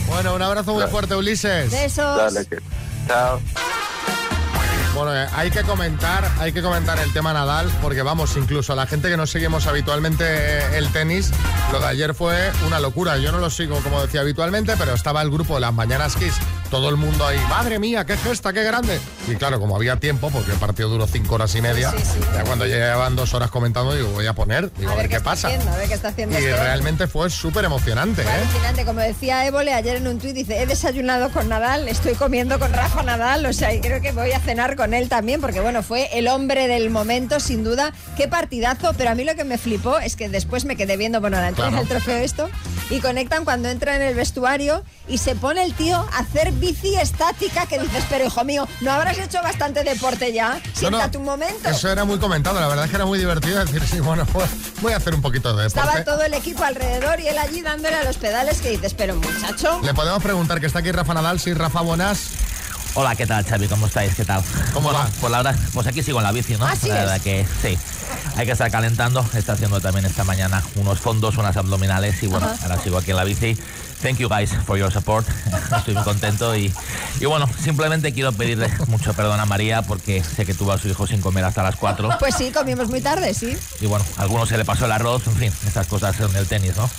[0.07, 1.71] Bueno, un abrazo muy fuerte, Ulises.
[1.71, 2.17] Besos.
[2.17, 2.57] Dale, que.
[3.07, 3.39] Chao.
[4.99, 8.75] Bueno, eh, hay que comentar, hay que comentar el tema Nadal, porque vamos, incluso a
[8.75, 11.31] la gente que no seguimos habitualmente eh, el tenis,
[11.71, 12.35] lo de ayer fue
[12.67, 13.17] una locura.
[13.17, 16.33] Yo no lo sigo como decía habitualmente, pero estaba el grupo de las Mañanas Kiss
[16.69, 18.99] todo el mundo ahí, madre mía, qué gesta, qué grande.
[19.27, 21.91] Y claro, como había tiempo, porque el partido duró cinco horas y media,
[22.33, 25.47] ya cuando llevaban dos horas comentando, digo, voy a poner, digo, a ver, qué, pasa.
[25.47, 26.65] haciendo, a ver qué está haciendo Y este hombre.
[26.65, 28.35] realmente fue súper emocionante, Fue ¿eh?
[28.35, 32.59] alucinante, como decía Évole ayer en un tuit, dice, he desayunado con Nadal, estoy comiendo
[32.59, 35.59] con Rafa Nadal, o sea, y creo que voy a cenar con él también, porque
[35.61, 39.43] bueno, fue el hombre del momento, sin duda, qué partidazo, pero a mí lo que
[39.43, 41.85] me flipó es que después me quedé viendo, bueno, la entrega Claro.
[41.85, 42.49] del trofeo esto,
[42.89, 46.95] y conectan cuando entra en el vestuario y se pone el tío a hacer bici
[46.95, 50.53] estática, que dices, pero hijo mío, ¿no habrás hecho bastante deporte ya?
[50.53, 51.69] No, no, Siéntate un momento.
[51.69, 54.49] Eso era muy comentado, la verdad es que era muy divertido decir, sí, bueno, pues,
[54.81, 55.87] voy a hacer un poquito de deporte.
[55.87, 59.15] Estaba todo el equipo alrededor y él allí dándole a los pedales que dices, pero
[59.15, 59.79] muchacho...
[59.83, 62.29] Le podemos preguntar que está aquí Rafa Nadal, sí, Rafa, buenas.
[62.95, 63.67] Hola, ¿qué tal, Xavi?
[63.67, 64.13] ¿Cómo estáis?
[64.15, 64.43] ¿Qué tal?
[64.73, 65.09] ¿Cómo Bueno, va?
[65.21, 66.65] Pues la verdad, pues aquí sigo en la bici, ¿no?
[66.65, 66.99] Así la es.
[67.01, 67.77] verdad que sí.
[68.35, 69.25] Hay que estar calentando.
[69.33, 72.57] Está haciendo también esta mañana unos fondos, unas abdominales y bueno, Ajá.
[72.63, 73.57] ahora sigo aquí en la bici.
[74.01, 75.27] Thank you guys for your support.
[75.77, 76.73] Estoy muy contento y,
[77.19, 80.87] y bueno, simplemente quiero pedirle mucho perdón a María porque sé que tuvo a su
[80.87, 83.55] hijo sin comer hasta las 4 Pues sí, comimos muy tarde, sí.
[83.81, 86.47] y bueno, a algunos se le pasó el arroz, en fin, estas cosas en el
[86.47, 86.89] tenis, ¿no?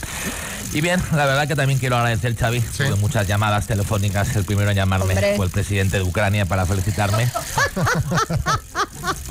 [0.73, 4.71] Y bien, la verdad que también quiero agradecer, Xavi, tuve muchas llamadas telefónicas, el primero
[4.71, 5.37] en llamarme Hombre.
[5.37, 7.31] fue el presidente de Ucrania para felicitarme.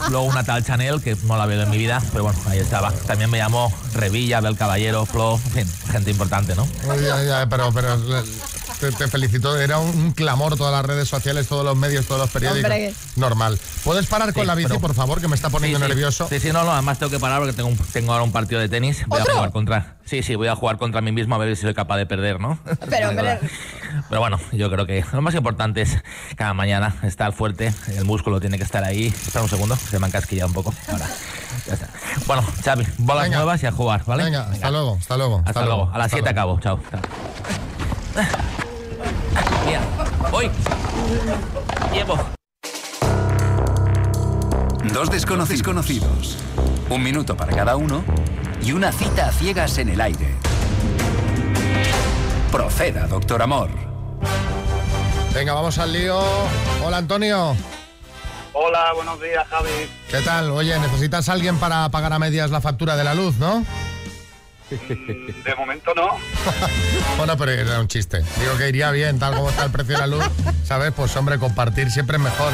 [0.10, 2.92] Luego una tal Chanel, que no la veo en mi vida, pero bueno, ahí estaba.
[2.92, 6.68] También me llamó Revilla, Bel Caballero, Flo, en fin, gente importante, ¿no?
[6.90, 7.96] Ay, ay, pero, pero
[8.80, 12.22] te, te felicito, era un, un clamor todas las redes sociales, todos los medios, todos
[12.22, 12.64] los periódicos.
[12.72, 12.94] Hombre.
[13.16, 13.60] Normal.
[13.84, 15.90] ¿Puedes parar con Sí, la bici, pero- por favor, que me está poniendo Sí, sí.
[15.90, 16.28] nervioso?
[16.30, 18.60] Sí, sí, no, no, además tengo que parar porque tengo, un- tengo ahora un partido
[18.62, 19.04] de tenis.
[19.08, 19.34] Voy ¿Otro?
[19.34, 19.96] a jugar contra.
[20.06, 22.40] Sí, sí, voy a jugar contra mí mismo a ver si soy capaz de perder,
[22.40, 22.58] ¿no?
[24.10, 25.98] Pero, bueno, yo creo que lo más importante es
[26.36, 29.08] cada mañana estar fuerte, el músculo tiene que estar ahí.
[29.08, 30.74] Espera un segundo, se me han casquillado un poco.
[30.88, 31.08] Ahora,
[31.68, 31.90] ya está.
[32.26, 33.38] Bueno, Xavi, bolas Venga.
[33.38, 34.24] nuevas y a jugar, ¿vale?
[34.24, 35.44] Venga, hasta luego, hasta luego.
[35.46, 35.84] Hasta, luego.
[35.94, 36.58] A las hasta 7 luego.
[36.58, 36.80] acabo, chao.
[36.90, 37.79] chao.
[39.66, 39.82] Mira,
[40.32, 40.50] voy.
[41.94, 42.18] Llevo.
[44.94, 46.38] Dos desconocidos conocidos.
[46.90, 48.04] Un minuto para cada uno
[48.62, 50.36] y una cita a ciegas en el aire.
[52.52, 53.70] Proceda, doctor Amor.
[55.34, 56.20] Venga, vamos al lío.
[56.84, 57.56] Hola, Antonio.
[58.54, 59.90] Hola, buenos días, Javi.
[60.10, 60.50] ¿Qué tal?
[60.52, 63.64] Oye, necesitas a alguien para pagar a medias la factura de la luz, ¿no?
[64.70, 66.10] De momento no.
[67.18, 68.20] Bueno, pero era un chiste.
[68.40, 70.24] Digo que iría bien, tal como está el precio de la luz.
[70.64, 70.94] ¿Sabes?
[70.96, 72.54] Pues hombre, compartir siempre es mejor.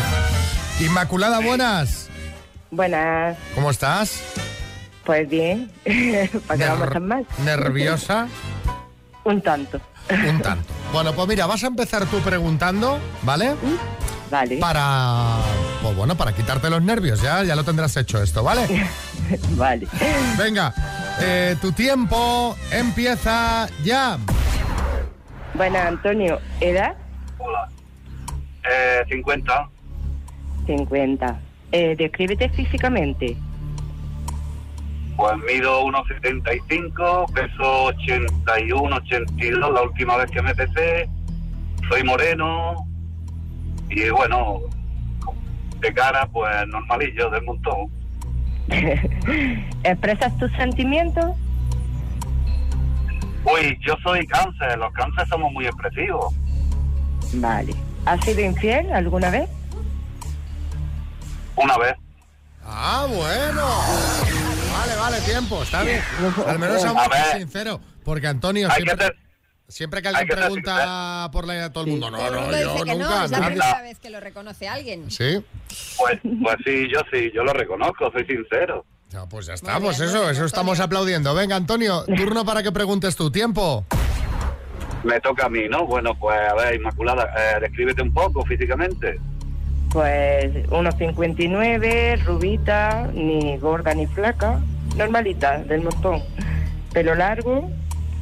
[0.79, 2.09] Inmaculada, buenas.
[2.71, 4.21] Buenas, ¿Cómo estás?
[5.05, 5.71] pues bien.
[6.47, 7.27] ¿Para qué vamos a estar mal?
[7.43, 8.27] ¿Nerviosa?
[9.23, 9.79] Un tanto.
[10.09, 10.73] Un tanto.
[10.91, 13.53] Bueno, pues mira, vas a empezar tú preguntando, ¿vale?
[14.31, 14.57] Vale.
[14.57, 15.37] Para,
[15.81, 18.87] pues bueno, para quitarte los nervios, ya, ya lo tendrás hecho esto, ¿vale?
[19.51, 19.87] vale.
[20.37, 20.73] Venga,
[21.21, 24.17] eh, tu tiempo empieza ya.
[25.53, 26.95] Bueno, Antonio, ¿edad?
[28.69, 29.69] Eh, 50.
[30.65, 31.39] 50.
[31.71, 33.37] Eh, descríbete físicamente.
[35.15, 41.09] Pues mido 1,75, peso 81, 82 la última vez que me pesé.
[41.89, 42.75] Soy moreno.
[43.89, 44.61] Y bueno,
[45.79, 47.89] de cara, pues normalillo del montón.
[49.83, 51.35] ¿Expresas tus sentimientos?
[53.45, 54.77] Uy, yo soy cáncer.
[54.77, 56.33] Los cánceres somos muy expresivos.
[57.33, 57.75] Vale.
[58.05, 59.49] ¿Has sido infiel alguna vez?
[61.55, 61.95] Una vez.
[62.63, 63.65] Ah, bueno.
[64.73, 66.01] Vale, vale, tiempo, está bien.
[66.47, 67.79] Al menos A sinceros.
[68.03, 68.95] Porque Antonio, Hay que
[69.67, 72.83] siempre, que alguien que pregunta por la todo el mundo, no, no, mundo yo dice
[72.83, 75.09] que nunca, no, es la primera vez que lo reconoce alguien.
[75.09, 75.43] Sí,
[75.97, 78.85] Pues, pues sí, yo sí, yo lo reconozco, soy sincero.
[79.09, 81.33] Ya, pues ya está, pues eso, eso estamos aplaudiendo.
[81.33, 83.85] Venga, Antonio, turno para que preguntes tu tiempo.
[85.03, 85.85] Me toca a mí, ¿no?
[85.85, 89.19] Bueno, pues a ver, Inmaculada, eh, descríbete un poco físicamente.
[89.91, 94.59] Pues 1,59, rubita, ni gorda ni flaca,
[94.97, 96.21] normalita, del montón.
[96.91, 97.69] Pelo largo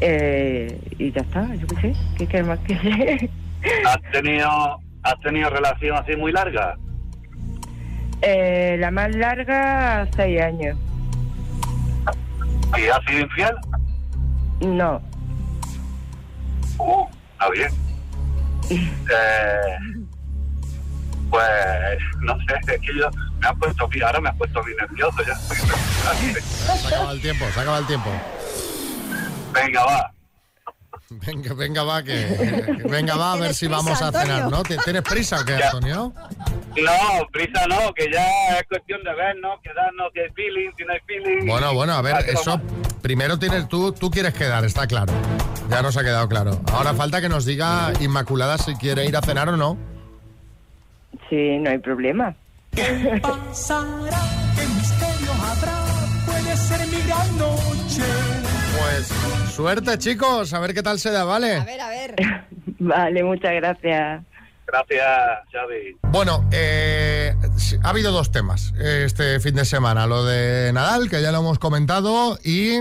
[0.05, 3.29] eh, y ya está, yo qué sé, ¿qué quieres más que
[3.85, 4.49] ¿Has tenido,
[5.03, 6.75] has tenido relación así muy larga?
[8.21, 10.77] eh, La más larga, seis años.
[12.77, 13.55] ¿Y has sido infiel?
[14.61, 15.01] No,
[16.79, 17.69] Uh, está bien.
[19.09, 19.77] Eh,
[21.29, 21.43] pues,
[22.21, 23.09] no sé, es que yo
[23.41, 25.35] me ha puesto, ahora me ha puesto bien nervioso ya.
[25.35, 28.09] Se acaba el tiempo, se acaba el tiempo.
[29.53, 30.11] Venga, va.
[31.09, 32.11] Venga, venga, va, que,
[32.81, 34.49] que venga, va, a ver ¿Tienes si prisa, vamos a cenar?
[34.49, 34.63] ¿no?
[34.63, 35.55] ¿Ti- ¿Tienes prisa o qué.
[35.55, 36.13] Antonio?
[36.75, 40.93] No, prisa no, que ya es cuestión de vernos, quedarnos, si hay feeling, si no
[40.93, 41.47] hay feeling.
[41.47, 42.59] Bueno, bueno, a ver, eso,
[43.01, 45.13] primero tienes tú, tú quieres quedar, está claro.
[45.69, 46.59] Ya nos ha quedado claro.
[46.71, 49.77] Ahora falta que nos diga Inmaculada si quiere ir a cenar o no.
[51.29, 52.35] Sí, no hay problema.
[53.21, 54.17] pasará?
[54.17, 54.42] ¿Qué misterio
[59.53, 60.53] suerte, chicos.
[60.53, 61.55] A ver qué tal se da, ¿vale?
[61.55, 62.15] A ver, a ver.
[62.79, 64.23] Vale, muchas gracias.
[64.65, 65.07] Gracias,
[65.51, 65.97] Xavi.
[66.09, 67.33] Bueno, eh,
[67.83, 70.07] ha habido dos temas este fin de semana.
[70.07, 72.79] Lo de Nadal, que ya lo hemos comentado, y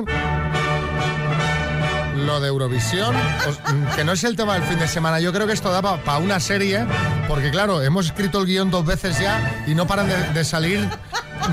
[2.26, 3.14] lo de Eurovisión,
[3.48, 5.20] os- mm, que no es el tema del fin de semana.
[5.20, 6.87] Yo creo que esto da para una serie,
[7.28, 10.88] porque claro, hemos escrito el guion dos veces ya y no paran de, de salir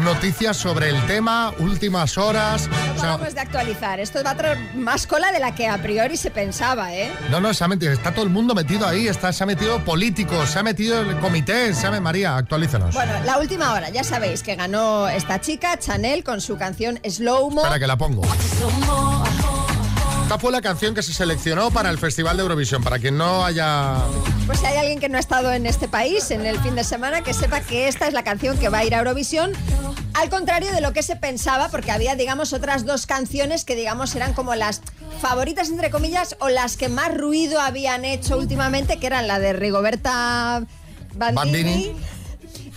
[0.04, 2.70] noticias sobre el tema, últimas horas.
[2.96, 4.00] O sea, Vamos de actualizar.
[4.00, 7.12] Esto va a traer más cola de la que a priori se pensaba, ¿eh?
[7.32, 9.84] no, no, se ha metido, está todo el mundo metido ahí, está, se ha metido
[9.84, 12.94] políticos, se ha metido el comité, se ha, María, actualízanos.
[12.94, 17.50] Bueno, la última hora, ya sabéis que ganó esta chica, Chanel, con su canción Slow
[17.50, 17.62] Mo.
[17.62, 18.22] Espera que la pongo.
[20.30, 22.84] Esta fue la canción que se seleccionó para el Festival de Eurovisión.
[22.84, 23.96] Para quien no haya.
[24.46, 26.84] Pues si hay alguien que no ha estado en este país en el fin de
[26.84, 29.54] semana, que sepa que esta es la canción que va a ir a Eurovisión.
[30.14, 34.14] Al contrario de lo que se pensaba, porque había, digamos, otras dos canciones que, digamos,
[34.14, 34.84] eran como las
[35.20, 39.54] favoritas, entre comillas, o las que más ruido habían hecho últimamente, que eran la de
[39.54, 40.64] Rigoberta
[41.16, 41.64] Bandini.
[41.64, 41.96] Bandini.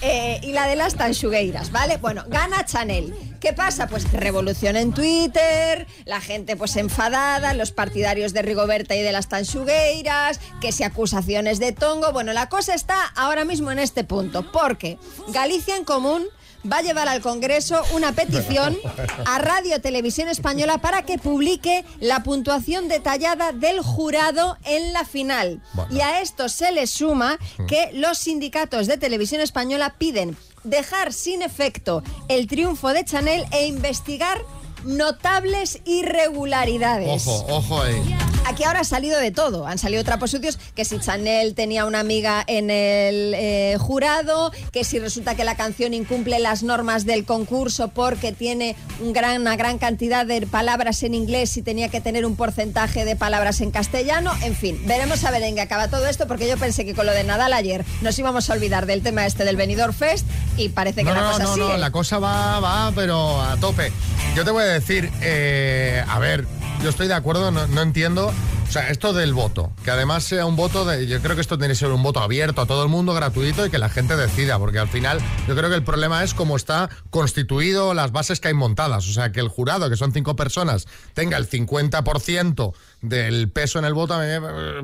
[0.01, 1.99] eh, y la de las Tanchugueiras, ¿vale?
[1.99, 3.32] Bueno, gana Chanel.
[3.43, 3.89] ¿Qué pasa?
[3.89, 9.29] Pues revolución en Twitter, la gente pues enfadada, los partidarios de Rigoberta y de las
[9.29, 12.13] Tanchugueiras, que si acusaciones de tongo.
[12.13, 14.97] Bueno, la cosa está ahora mismo en este punto, porque
[15.31, 16.23] Galicia en Común
[16.71, 18.79] va a llevar al Congreso una petición
[19.27, 25.61] a Radio Televisión Española para que publique la puntuación detallada del jurado en la final.
[25.91, 31.43] Y a esto se le suma que los sindicatos de Televisión Española piden dejar sin
[31.43, 34.43] efecto el triunfo de Chanel e investigar
[34.85, 37.27] notables irregularidades.
[37.27, 38.32] Ojo, ojo ahí.
[38.45, 39.67] Aquí ahora ha salido de todo.
[39.67, 44.85] Han salido trapos sucios que si Chanel tenía una amiga en el eh, jurado, que
[44.85, 49.57] si resulta que la canción incumple las normas del concurso porque tiene un gran, una
[49.57, 53.71] gran cantidad de palabras en inglés y tenía que tener un porcentaje de palabras en
[53.71, 54.33] castellano.
[54.43, 57.07] En fin, veremos a ver en qué acaba todo esto porque yo pensé que con
[57.07, 60.27] lo de Nadal ayer nos íbamos a olvidar del tema este del Benidorm Fest
[60.57, 61.69] y parece que No, la no, cosa no, sigue.
[61.69, 63.93] no, la cosa va, va, pero a tope.
[64.35, 66.45] Yo te voy a decir, eh, a ver,
[66.83, 68.33] yo estoy de acuerdo, no, no entiendo.
[68.69, 71.07] O sea, esto del voto, que además sea un voto de.
[71.07, 73.67] Yo creo que esto tiene que ser un voto abierto a todo el mundo, gratuito
[73.67, 76.57] y que la gente decida, porque al final yo creo que el problema es cómo
[76.57, 79.07] está constituido las bases que hay montadas.
[79.09, 83.85] O sea, que el jurado, que son cinco personas, tenga el 50% del peso en
[83.85, 84.19] el voto,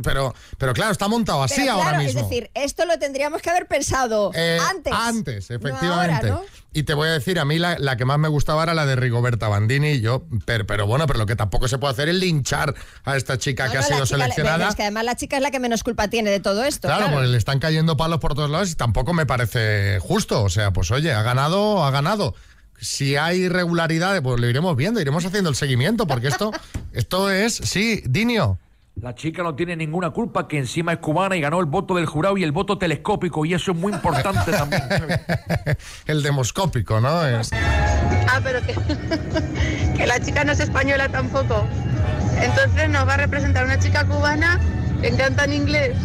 [0.02, 2.20] pero, pero claro, está montado así Pero ahora claro, mismo.
[2.20, 4.92] Es decir, esto lo tendríamos que haber pensado Eh, antes.
[4.92, 6.28] Antes, No efectivamente.
[6.28, 6.42] ahora, ¿no?
[6.72, 8.84] Y te voy a decir, a mí la, la que más me gustaba era la
[8.86, 9.92] de Rigoberta Bandini.
[9.92, 13.16] Y yo, pero, pero bueno, pero lo que tampoco se puede hacer es linchar a
[13.16, 14.68] esta chica No, que ha sido chica- seleccionada.
[14.68, 16.86] Es que además la chica es la que menos culpa tiene de todo esto.
[16.86, 20.42] Claro, Claro, pues le están cayendo palos por todos lados y tampoco me parece justo.
[20.42, 22.34] O sea, pues oye, ha ganado, ha ganado.
[22.80, 26.52] Si hay irregularidades, pues lo iremos viendo, iremos haciendo el seguimiento, porque esto,
[26.92, 28.58] esto es, sí, Dinio.
[29.00, 32.06] La chica no tiene ninguna culpa, que encima es cubana y ganó el voto del
[32.06, 34.82] jurado y el voto telescópico, y eso es muy importante también.
[36.06, 37.24] El demoscópico, ¿no?
[37.24, 38.74] Es- Ah, pero que,
[39.96, 41.64] que la chica no es española tampoco.
[42.42, 44.58] Entonces nos va a representar una chica cubana
[45.00, 45.96] que canta en inglés.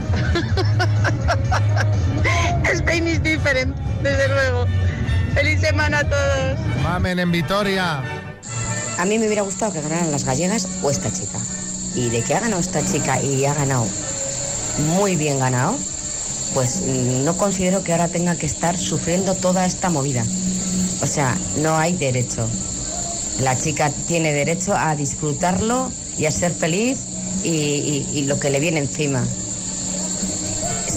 [2.73, 4.65] Spain is different, desde luego.
[5.33, 6.59] Feliz semana a todos.
[6.83, 8.01] Mamen en Vitoria.
[8.97, 11.39] A mí me hubiera gustado que ganaran las gallegas o esta chica.
[11.95, 13.85] Y de que ha ganado esta chica y ha ganado
[14.97, 15.75] muy bien ganado,
[16.53, 20.23] pues no considero que ahora tenga que estar sufriendo toda esta movida.
[21.01, 22.47] O sea, no hay derecho.
[23.39, 26.99] La chica tiene derecho a disfrutarlo y a ser feliz
[27.43, 29.23] y, y- y lo que le viene encima.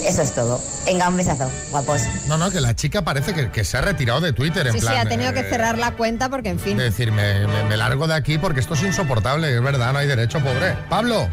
[0.07, 0.61] Es- Eso es todo.
[0.85, 2.01] Venga, un besazo, guapos.
[2.27, 4.79] No, no, que la chica parece que, que se ha retirado de Twitter, en Sí,
[4.79, 4.93] plan.
[4.93, 6.79] sí, ha tenido que eh, cerrar la cuenta porque, en fin.
[6.79, 9.99] Es decir, me, me- me largo de aquí porque esto es insoportable, es verdad, no
[9.99, 10.75] hay derecho, pobre.
[10.89, 11.27] Pablo.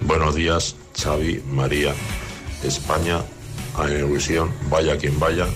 [0.00, 1.92] Buenos días, Xavi, María.
[2.64, 3.18] España
[3.76, 5.46] a Eurovisión, vaya quien vaya,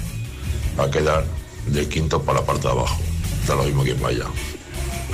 [0.78, 1.24] va a quedar
[1.66, 3.00] de quinto para la parte de abajo.
[3.48, 4.24] Da lo mismo quien vaya.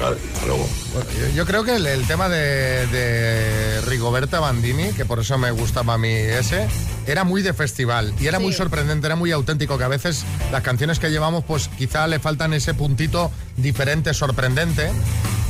[0.01, 0.69] Vale, hasta luego.
[0.95, 5.39] Bueno, yo, yo creo que el, el tema de, de Rigoberta Bandini, que por eso
[5.39, 6.67] me gustaba a mí ese,
[7.07, 10.63] era muy de festival y era muy sorprendente, era muy auténtico, que a veces las
[10.63, 14.91] canciones que llevamos, pues quizá le faltan ese puntito diferente, sorprendente.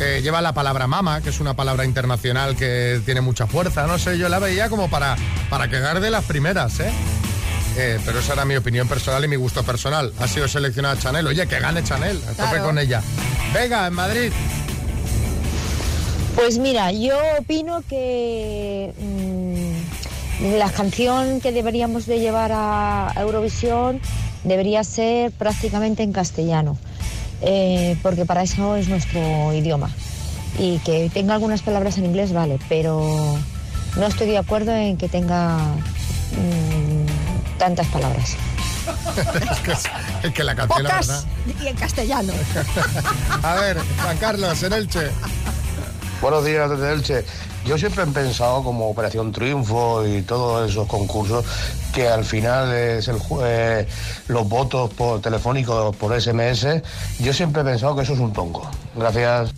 [0.01, 3.98] Eh, lleva la palabra mama, que es una palabra internacional que tiene mucha fuerza, no
[3.98, 5.16] sé, yo la veía como para,
[5.51, 6.92] para quedar de las primeras, ¿eh?
[7.77, 10.12] Eh, pero esa era mi opinión personal y mi gusto personal.
[10.18, 11.27] Ha sido seleccionada Chanel.
[11.29, 12.20] Oye, que gane Chanel.
[12.29, 13.03] A tope con ella.
[13.55, 14.33] Venga, en Madrid.
[16.38, 24.01] Pues mira, yo opino que mm, la canción que deberíamos de llevar a Eurovisión
[24.44, 26.79] debería ser prácticamente en castellano,
[27.42, 29.90] eh, porque para eso es nuestro idioma.
[30.61, 33.37] Y que tenga algunas palabras en inglés, vale, pero
[33.96, 38.37] no estoy de acuerdo en que tenga mm, tantas palabras.
[39.51, 39.72] es, que,
[40.29, 41.24] es que la canción, la Pocas verdad.
[41.61, 42.33] y en castellano.
[43.42, 45.11] A ver, Juan Carlos, en Elche.
[46.20, 47.24] Buenos días desde Elche.
[47.64, 51.44] Yo siempre he pensado como Operación Triunfo y todos esos concursos
[51.94, 53.87] que al final es el, eh,
[54.26, 56.83] los votos por telefónicos por SMS.
[57.20, 58.68] Yo siempre he pensado que eso es un tongo.
[58.96, 59.57] Gracias.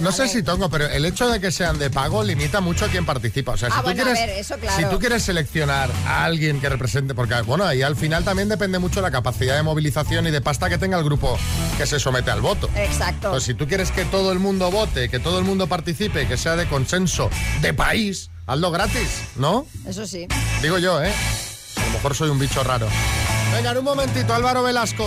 [0.00, 2.88] No sé si tongo, pero el hecho de que sean de pago limita mucho a
[2.88, 3.52] quien participa.
[3.52, 4.76] O sea, Ah, si tú bueno, a quieres, ver, eso claro.
[4.76, 8.78] si tú quieres seleccionar a alguien que represente, porque bueno, ahí al final también depende
[8.78, 11.38] mucho la capacidad de movilización y de pasta que tenga el grupo
[11.78, 12.68] que se somete al voto.
[12.76, 13.30] Exacto.
[13.30, 16.36] Pues si tú quieres que todo el mundo vote, que todo el mundo participe, que
[16.36, 17.30] sea de consenso
[17.62, 19.66] de país, hazlo gratis, ¿no?
[19.86, 20.26] Eso sí.
[20.62, 21.12] Digo yo, ¿eh?
[21.76, 22.86] A lo mejor soy un bicho raro.
[23.54, 25.06] Venga, en un momentito, Álvaro Velasco.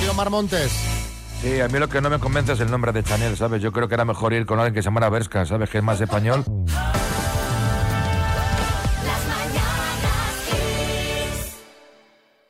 [0.00, 0.70] Tío Mar Montes.
[1.42, 3.60] Sí, a mí lo que no me convence es el nombre de Chanel, ¿sabes?
[3.60, 5.68] Yo creo que era mejor ir con alguien que se llamara Berska, ¿sabes?
[5.70, 6.44] Que es más español.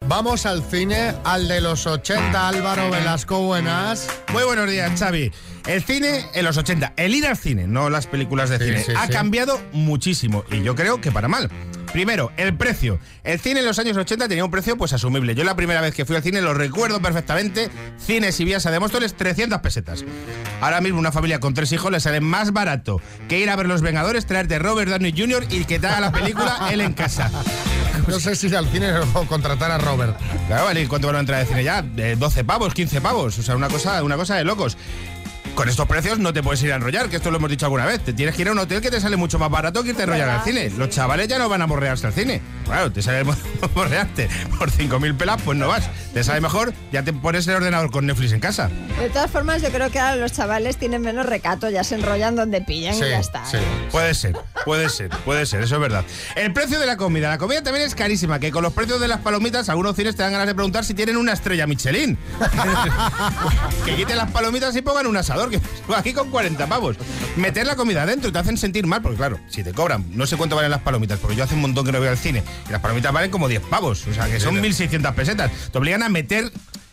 [0.06, 4.08] Vamos al cine, al de los 80, Álvaro Velasco, buenas.
[4.32, 5.32] Muy buenos días, Xavi.
[5.66, 8.82] El cine en los 80, el ir al cine, no las películas de Sí, cine,
[8.84, 9.12] sí, ha sí.
[9.12, 11.48] cambiado muchísimo y yo creo que para mal.
[11.92, 12.98] Primero, el precio.
[13.22, 15.34] El cine en los años 80 tenía un precio pues asumible.
[15.34, 17.68] Yo la primera vez que fui al cine lo recuerdo perfectamente.
[17.98, 20.04] Cines y vías a de Móstoles, 300 pesetas.
[20.60, 23.66] Ahora mismo una familia con tres hijos le sale más barato que ir a ver
[23.66, 25.44] Los Vengadores, traerte Robert Downey Jr.
[25.50, 27.30] y que te haga la película él en casa.
[28.08, 30.18] No sé si ir al cine o contratar a Robert.
[30.48, 31.84] Claro, vale, ¿y cuánto van a entrar de cine ya?
[31.96, 33.38] Eh, 12 pavos, 15 pavos.
[33.38, 34.76] O sea, una cosa, una cosa de locos.
[35.62, 37.86] Con estos precios no te puedes ir a enrollar, que esto lo hemos dicho alguna
[37.86, 38.00] vez.
[38.04, 40.02] Te tienes que ir a un hotel que te sale mucho más barato que irte
[40.02, 40.70] a enrollar al cine.
[40.70, 42.42] Los chavales ya no van a morrearse al cine.
[42.64, 43.36] Claro, te sale mo-
[43.76, 45.88] morrearte por 5.000 pelas, pues no vas.
[46.12, 48.70] Te sale mejor, ya te pones el ordenador con Netflix en casa.
[48.98, 52.34] De todas formas, yo creo que ahora los chavales tienen menos recato, ya se enrollan
[52.34, 53.44] donde pillan y ya está.
[53.92, 56.04] Puede ser, puede ser, puede ser, eso es verdad.
[56.34, 57.28] El precio de la comida.
[57.28, 60.24] La comida también es carísima, que con los precios de las palomitas algunos cines te
[60.24, 62.18] dan ganas de preguntar si tienen una estrella Michelin.
[63.84, 65.60] que quiten las palomitas y pongan un asador, que
[65.96, 66.96] aquí con 40 pavos.
[67.36, 70.36] Meter la comida adentro te hacen sentir mal, porque claro, si te cobran, no sé
[70.36, 72.72] cuánto valen las palomitas, porque yo hace un montón que no voy al cine, y
[72.72, 75.50] las palomitas valen como 10 pavos, o sea que son 1.600 pesetas.
[75.70, 76.50] Te obligan a meter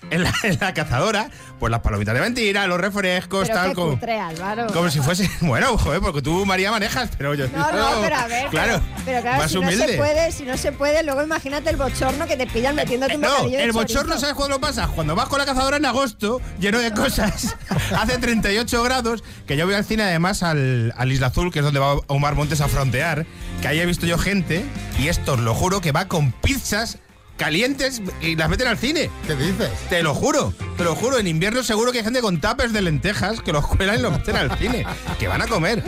[0.10, 3.91] en la, en la cazadora, pues las palomitas de mentira, los refrescos, Pero tal como...
[3.91, 4.67] cutre, Álvaro.
[4.67, 5.30] Como si fuese.
[5.41, 7.48] Bueno, joder, porque tú, María, manejas, pero yo.
[7.50, 8.48] No, no, pero a ver.
[8.50, 8.82] Claro.
[9.06, 9.86] Pero, claro, más si humilde.
[9.86, 13.15] no se puede, si no se puede, luego imagínate el bochorno que te pillan metiéndote
[13.15, 14.19] un No, de el bochorno, chorizo.
[14.19, 14.88] ¿sabes cuándo lo pasa?
[14.88, 17.56] Cuando vas con la cazadora en agosto, lleno de cosas,
[17.98, 21.65] hace 38 grados, que yo voy al cine además al, al Isla Azul, que es
[21.65, 23.26] donde va Omar Montes a frontear,
[23.62, 24.65] que ahí he visto yo gente,
[25.00, 26.98] y esto os lo juro, que va con pizzas
[27.39, 29.10] calientes y las meten al cine.
[29.25, 29.71] ¿Qué dices?
[29.89, 31.17] Te lo juro, te lo juro.
[31.17, 34.12] En invierno seguro que hay gente con tapes de lentejas que los cuelan y los
[34.12, 34.86] meten al cine.
[35.17, 35.84] Que van a comer.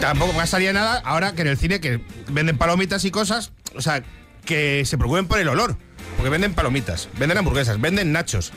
[0.00, 4.02] Tampoco pasaría nada ahora que en el cine que venden palomitas y cosas, o sea,
[4.44, 5.76] que se preocupen por el olor.
[6.16, 8.52] Porque venden palomitas, venden hamburguesas, venden nachos.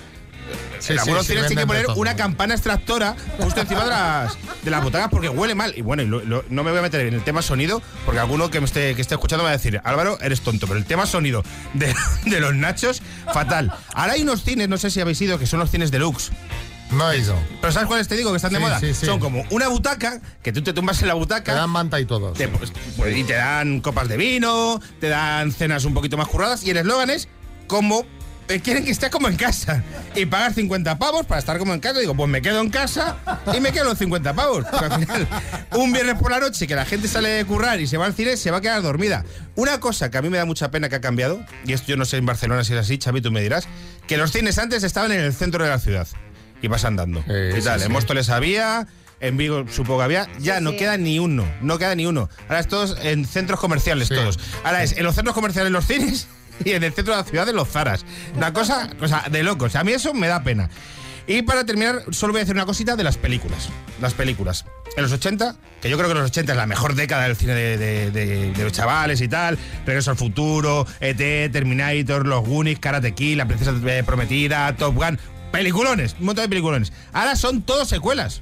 [0.85, 1.95] Sí, en algunos sí, cines tiene que poner todo.
[1.95, 5.73] una campana extractora justo encima de las, de las butacas porque huele mal.
[5.75, 8.19] Y bueno, y lo- lo- no me voy a meter en el tema sonido porque
[8.19, 10.77] alguno que me esté, que esté escuchando me va a decir, Álvaro, eres tonto, pero
[10.79, 11.43] el tema sonido
[11.73, 11.93] de,
[12.25, 13.01] de los nachos,
[13.33, 13.73] fatal.
[13.93, 16.31] Ahora hay unos cines, no sé si habéis ido, que son los cines deluxe.
[16.91, 17.35] No he ido.
[17.61, 18.79] Pero ¿sabes cuáles te digo que están de Sí, moda?
[18.79, 19.05] sí, sí.
[19.07, 21.51] Son como una butaca, que tú te tumbas en la butaca.
[21.51, 22.31] Te dan manta y todo.
[22.33, 26.27] Te- pues, pues, y te dan copas de vino, te dan cenas un poquito más
[26.27, 27.27] curradas y el eslogan es
[27.65, 28.05] como
[28.63, 29.83] quieren que estés como en casa
[30.15, 31.99] y pagas 50 pavos para estar como en casa.
[31.99, 33.17] Digo, pues me quedo en casa
[33.55, 34.65] y me quedo los 50 pavos.
[34.65, 35.27] Al final,
[35.73, 38.13] un viernes por la noche que la gente sale de currar y se va al
[38.13, 39.25] cine, se va a quedar dormida.
[39.55, 41.97] Una cosa que a mí me da mucha pena que ha cambiado, y esto yo
[41.97, 43.67] no sé en Barcelona si es así, Xavi, tú me dirás,
[44.07, 46.07] que los cines antes estaban en el centro de la ciudad
[46.61, 47.19] y vas andando.
[47.21, 47.85] y sí, tal, sí.
[47.87, 48.87] en Móstoles había,
[49.21, 50.77] en Vigo supongo que había, ya Sí, no sí.
[50.77, 52.29] queda ni uno, no queda ni uno.
[52.47, 54.39] Ahora es todos en centros comerciales todos.
[54.63, 56.27] Ahora es en los centros comerciales los cines
[56.63, 58.05] y en el centro de la ciudad de los zaras.
[58.35, 59.75] Una cosa, o de locos.
[59.75, 60.69] A mí eso me da pena.
[61.27, 63.69] Y para terminar, solo voy a decir una cosita de las películas.
[63.99, 64.63] Las películas.
[64.95, 67.55] En los 80, que yo creo que los 80 es la mejor década del cine
[67.55, 69.57] de- de los chavales y tal.
[69.87, 75.19] Regreso al futuro, ET, Terminator, Los Goonies, Karate Kid, La Princesa eh, Prometida, Top Gun.
[75.51, 76.93] Peliculones, un montón de peliculones.
[77.11, 78.41] Ahora son todos secuelas.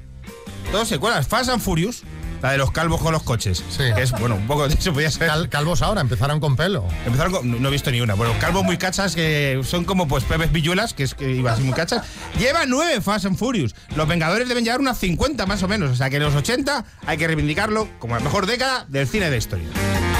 [0.70, 1.26] Todos secuelas.
[1.26, 2.02] Fast and Furious.
[2.44, 3.64] La de los calvos con los coches.
[3.70, 3.84] Sí.
[3.96, 5.28] Que es, bueno, un poco de eso podía ser.
[5.28, 6.84] Cal- calvos ahora, empezaron con pelo.
[7.06, 8.12] Empezaron con- no, no he visto ni una.
[8.12, 11.62] Bueno, calvos muy cachas que son como pues Pepes Villuelas, que es que iba así
[11.62, 12.06] muy cachas.
[12.38, 13.74] Lleva nueve Fast and Furious.
[13.96, 15.90] Los Vengadores deben llevar unas 50 más o menos.
[15.90, 19.24] O sea que en los 80 hay que reivindicarlo como la mejor década del cine
[19.24, 19.66] de la historia.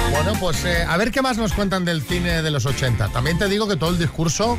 [0.09, 3.09] Bueno, pues eh, a ver qué más nos cuentan del cine de los 80.
[3.09, 4.57] También te digo que todo el discurso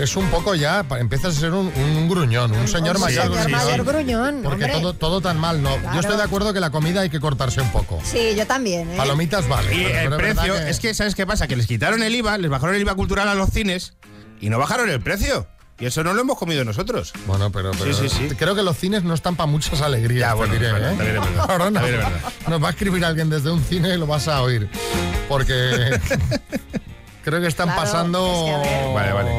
[0.00, 3.40] es un poco ya, empiezas a ser un, un gruñón, un señor Un mayor señor
[3.42, 3.50] gruñón.
[3.66, 4.80] mayor gruñón, Porque hombre.
[4.80, 5.76] todo, todo tan mal, ¿no?
[5.76, 5.94] Claro.
[5.94, 8.00] Yo estoy de acuerdo que la comida hay que cortarse un poco.
[8.04, 8.90] Sí, yo también.
[8.92, 8.96] ¿eh?
[8.96, 9.74] Palomitas vale.
[9.74, 11.46] Y pero- el pero es verdad precio, es que, ¿sabes qué pasa?
[11.46, 13.94] Que les quitaron el IVA, les bajaron el IVA cultural a los cines
[14.40, 15.46] y no bajaron el precio.
[15.76, 17.12] Y eso no lo hemos comido nosotros.
[17.26, 18.34] Bueno, pero, pero Sí, sí, sí.
[18.36, 20.96] creo que los cines no están para muchas alegrías, te bueno, diré, verdad, ¿eh?
[20.96, 21.46] también es verdad.
[21.50, 21.80] Ahora no.
[21.80, 22.32] También es verdad.
[22.48, 24.68] Nos va a escribir alguien desde un cine y lo vas a oír.
[25.28, 25.98] Porque
[27.24, 28.46] creo que están Claro, pasando...
[28.62, 28.92] es que.
[28.94, 29.30] Vale, vale.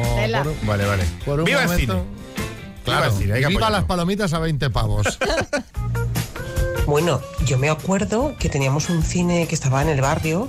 [0.42, 1.04] Por- Vale, vale.
[1.24, 2.04] por un ¡Viva el momento- cine!
[2.84, 5.18] Claro, Viva el cine, hay que viva las palomitas a 20 pavos.
[6.86, 10.48] Bueno, yo me acuerdo que teníamos un cine que estaba en el barrio,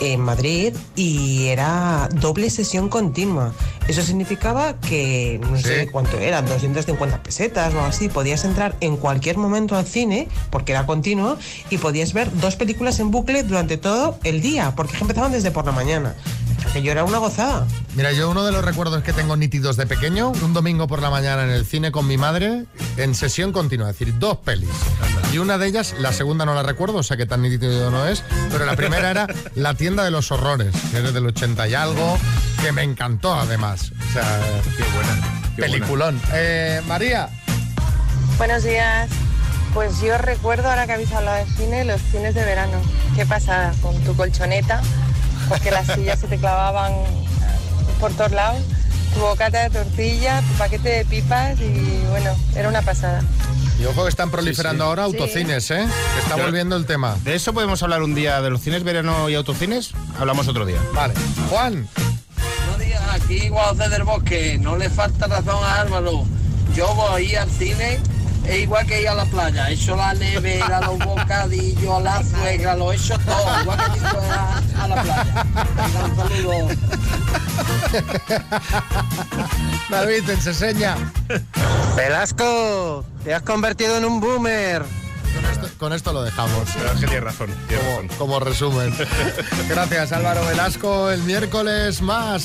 [0.00, 3.52] en Madrid, y era doble sesión continua.
[3.88, 8.96] Eso significaba que, no sé cuánto eran, 250 pesetas o algo así, podías entrar en
[8.96, 11.38] cualquier momento al cine, porque era continuo,
[11.70, 15.64] y podías ver dos películas en bucle durante todo el día, porque empezaban desde por
[15.66, 16.14] la mañana.
[16.68, 17.66] Aquello era una gozada.
[17.94, 21.10] Mira, yo uno de los recuerdos que tengo nítidos de pequeño, un domingo por la
[21.10, 22.64] mañana en el cine con mi madre,
[22.96, 24.68] en sesión continua, es decir, dos pelis.
[25.32, 28.06] Y una de ellas, la segunda no la recuerdo, o sea que tan nítido no
[28.06, 31.74] es, pero la primera era La tienda de los horrores, que es del 80 y
[31.74, 32.18] algo,
[32.60, 33.92] que me encantó además.
[34.08, 34.40] O sea,
[34.76, 35.40] Qué buena.
[35.56, 36.20] qué peliculón.
[36.32, 37.28] Eh, María,
[38.38, 39.08] Buenos días.
[39.74, 42.80] Pues yo recuerdo, ahora que habéis hablado de cine, los cines de verano.
[43.16, 44.80] Qué pasada, con tu colchoneta,
[45.48, 46.92] porque las sillas se te clavaban
[48.00, 48.62] por todos lados,
[49.14, 53.22] tu bocata de tortilla, tu paquete de pipas y bueno, era una pasada.
[53.80, 54.88] y ojo que están proliferando sí.
[54.88, 55.86] ahora autocines, ¿eh?
[56.14, 57.16] Que está Yo- volviendo el tema.
[57.24, 59.92] ¿De eso podemos hablar un día de los cines verano y autocines?
[60.18, 60.78] Hablamos otro día.
[60.94, 61.14] Vale.
[61.50, 61.88] Juan,
[62.66, 64.58] Buenos días, aquí Guadalupe del Bosque.
[64.60, 66.24] No le falta razón a Álvaro.
[66.74, 68.00] Yo voy al cine,
[68.46, 69.70] es igual que ir a la playa.
[69.70, 73.60] He hecho la nevera, los bocadillos, la suegra, lo he hecho todo.
[73.62, 75.46] Igual que ir a, a la playa.
[75.76, 76.68] Venga, un saludo.
[79.90, 80.96] David, te enseña.
[81.96, 84.82] Velasco, te has convertido en un boomer.
[85.34, 86.68] Con esto, con esto lo dejamos.
[86.74, 87.50] Pero es que tienes razón.
[87.68, 88.08] tienes razón.
[88.08, 88.94] como, como resumen.
[89.68, 92.42] Gracias Álvaro Velasco, el miércoles más.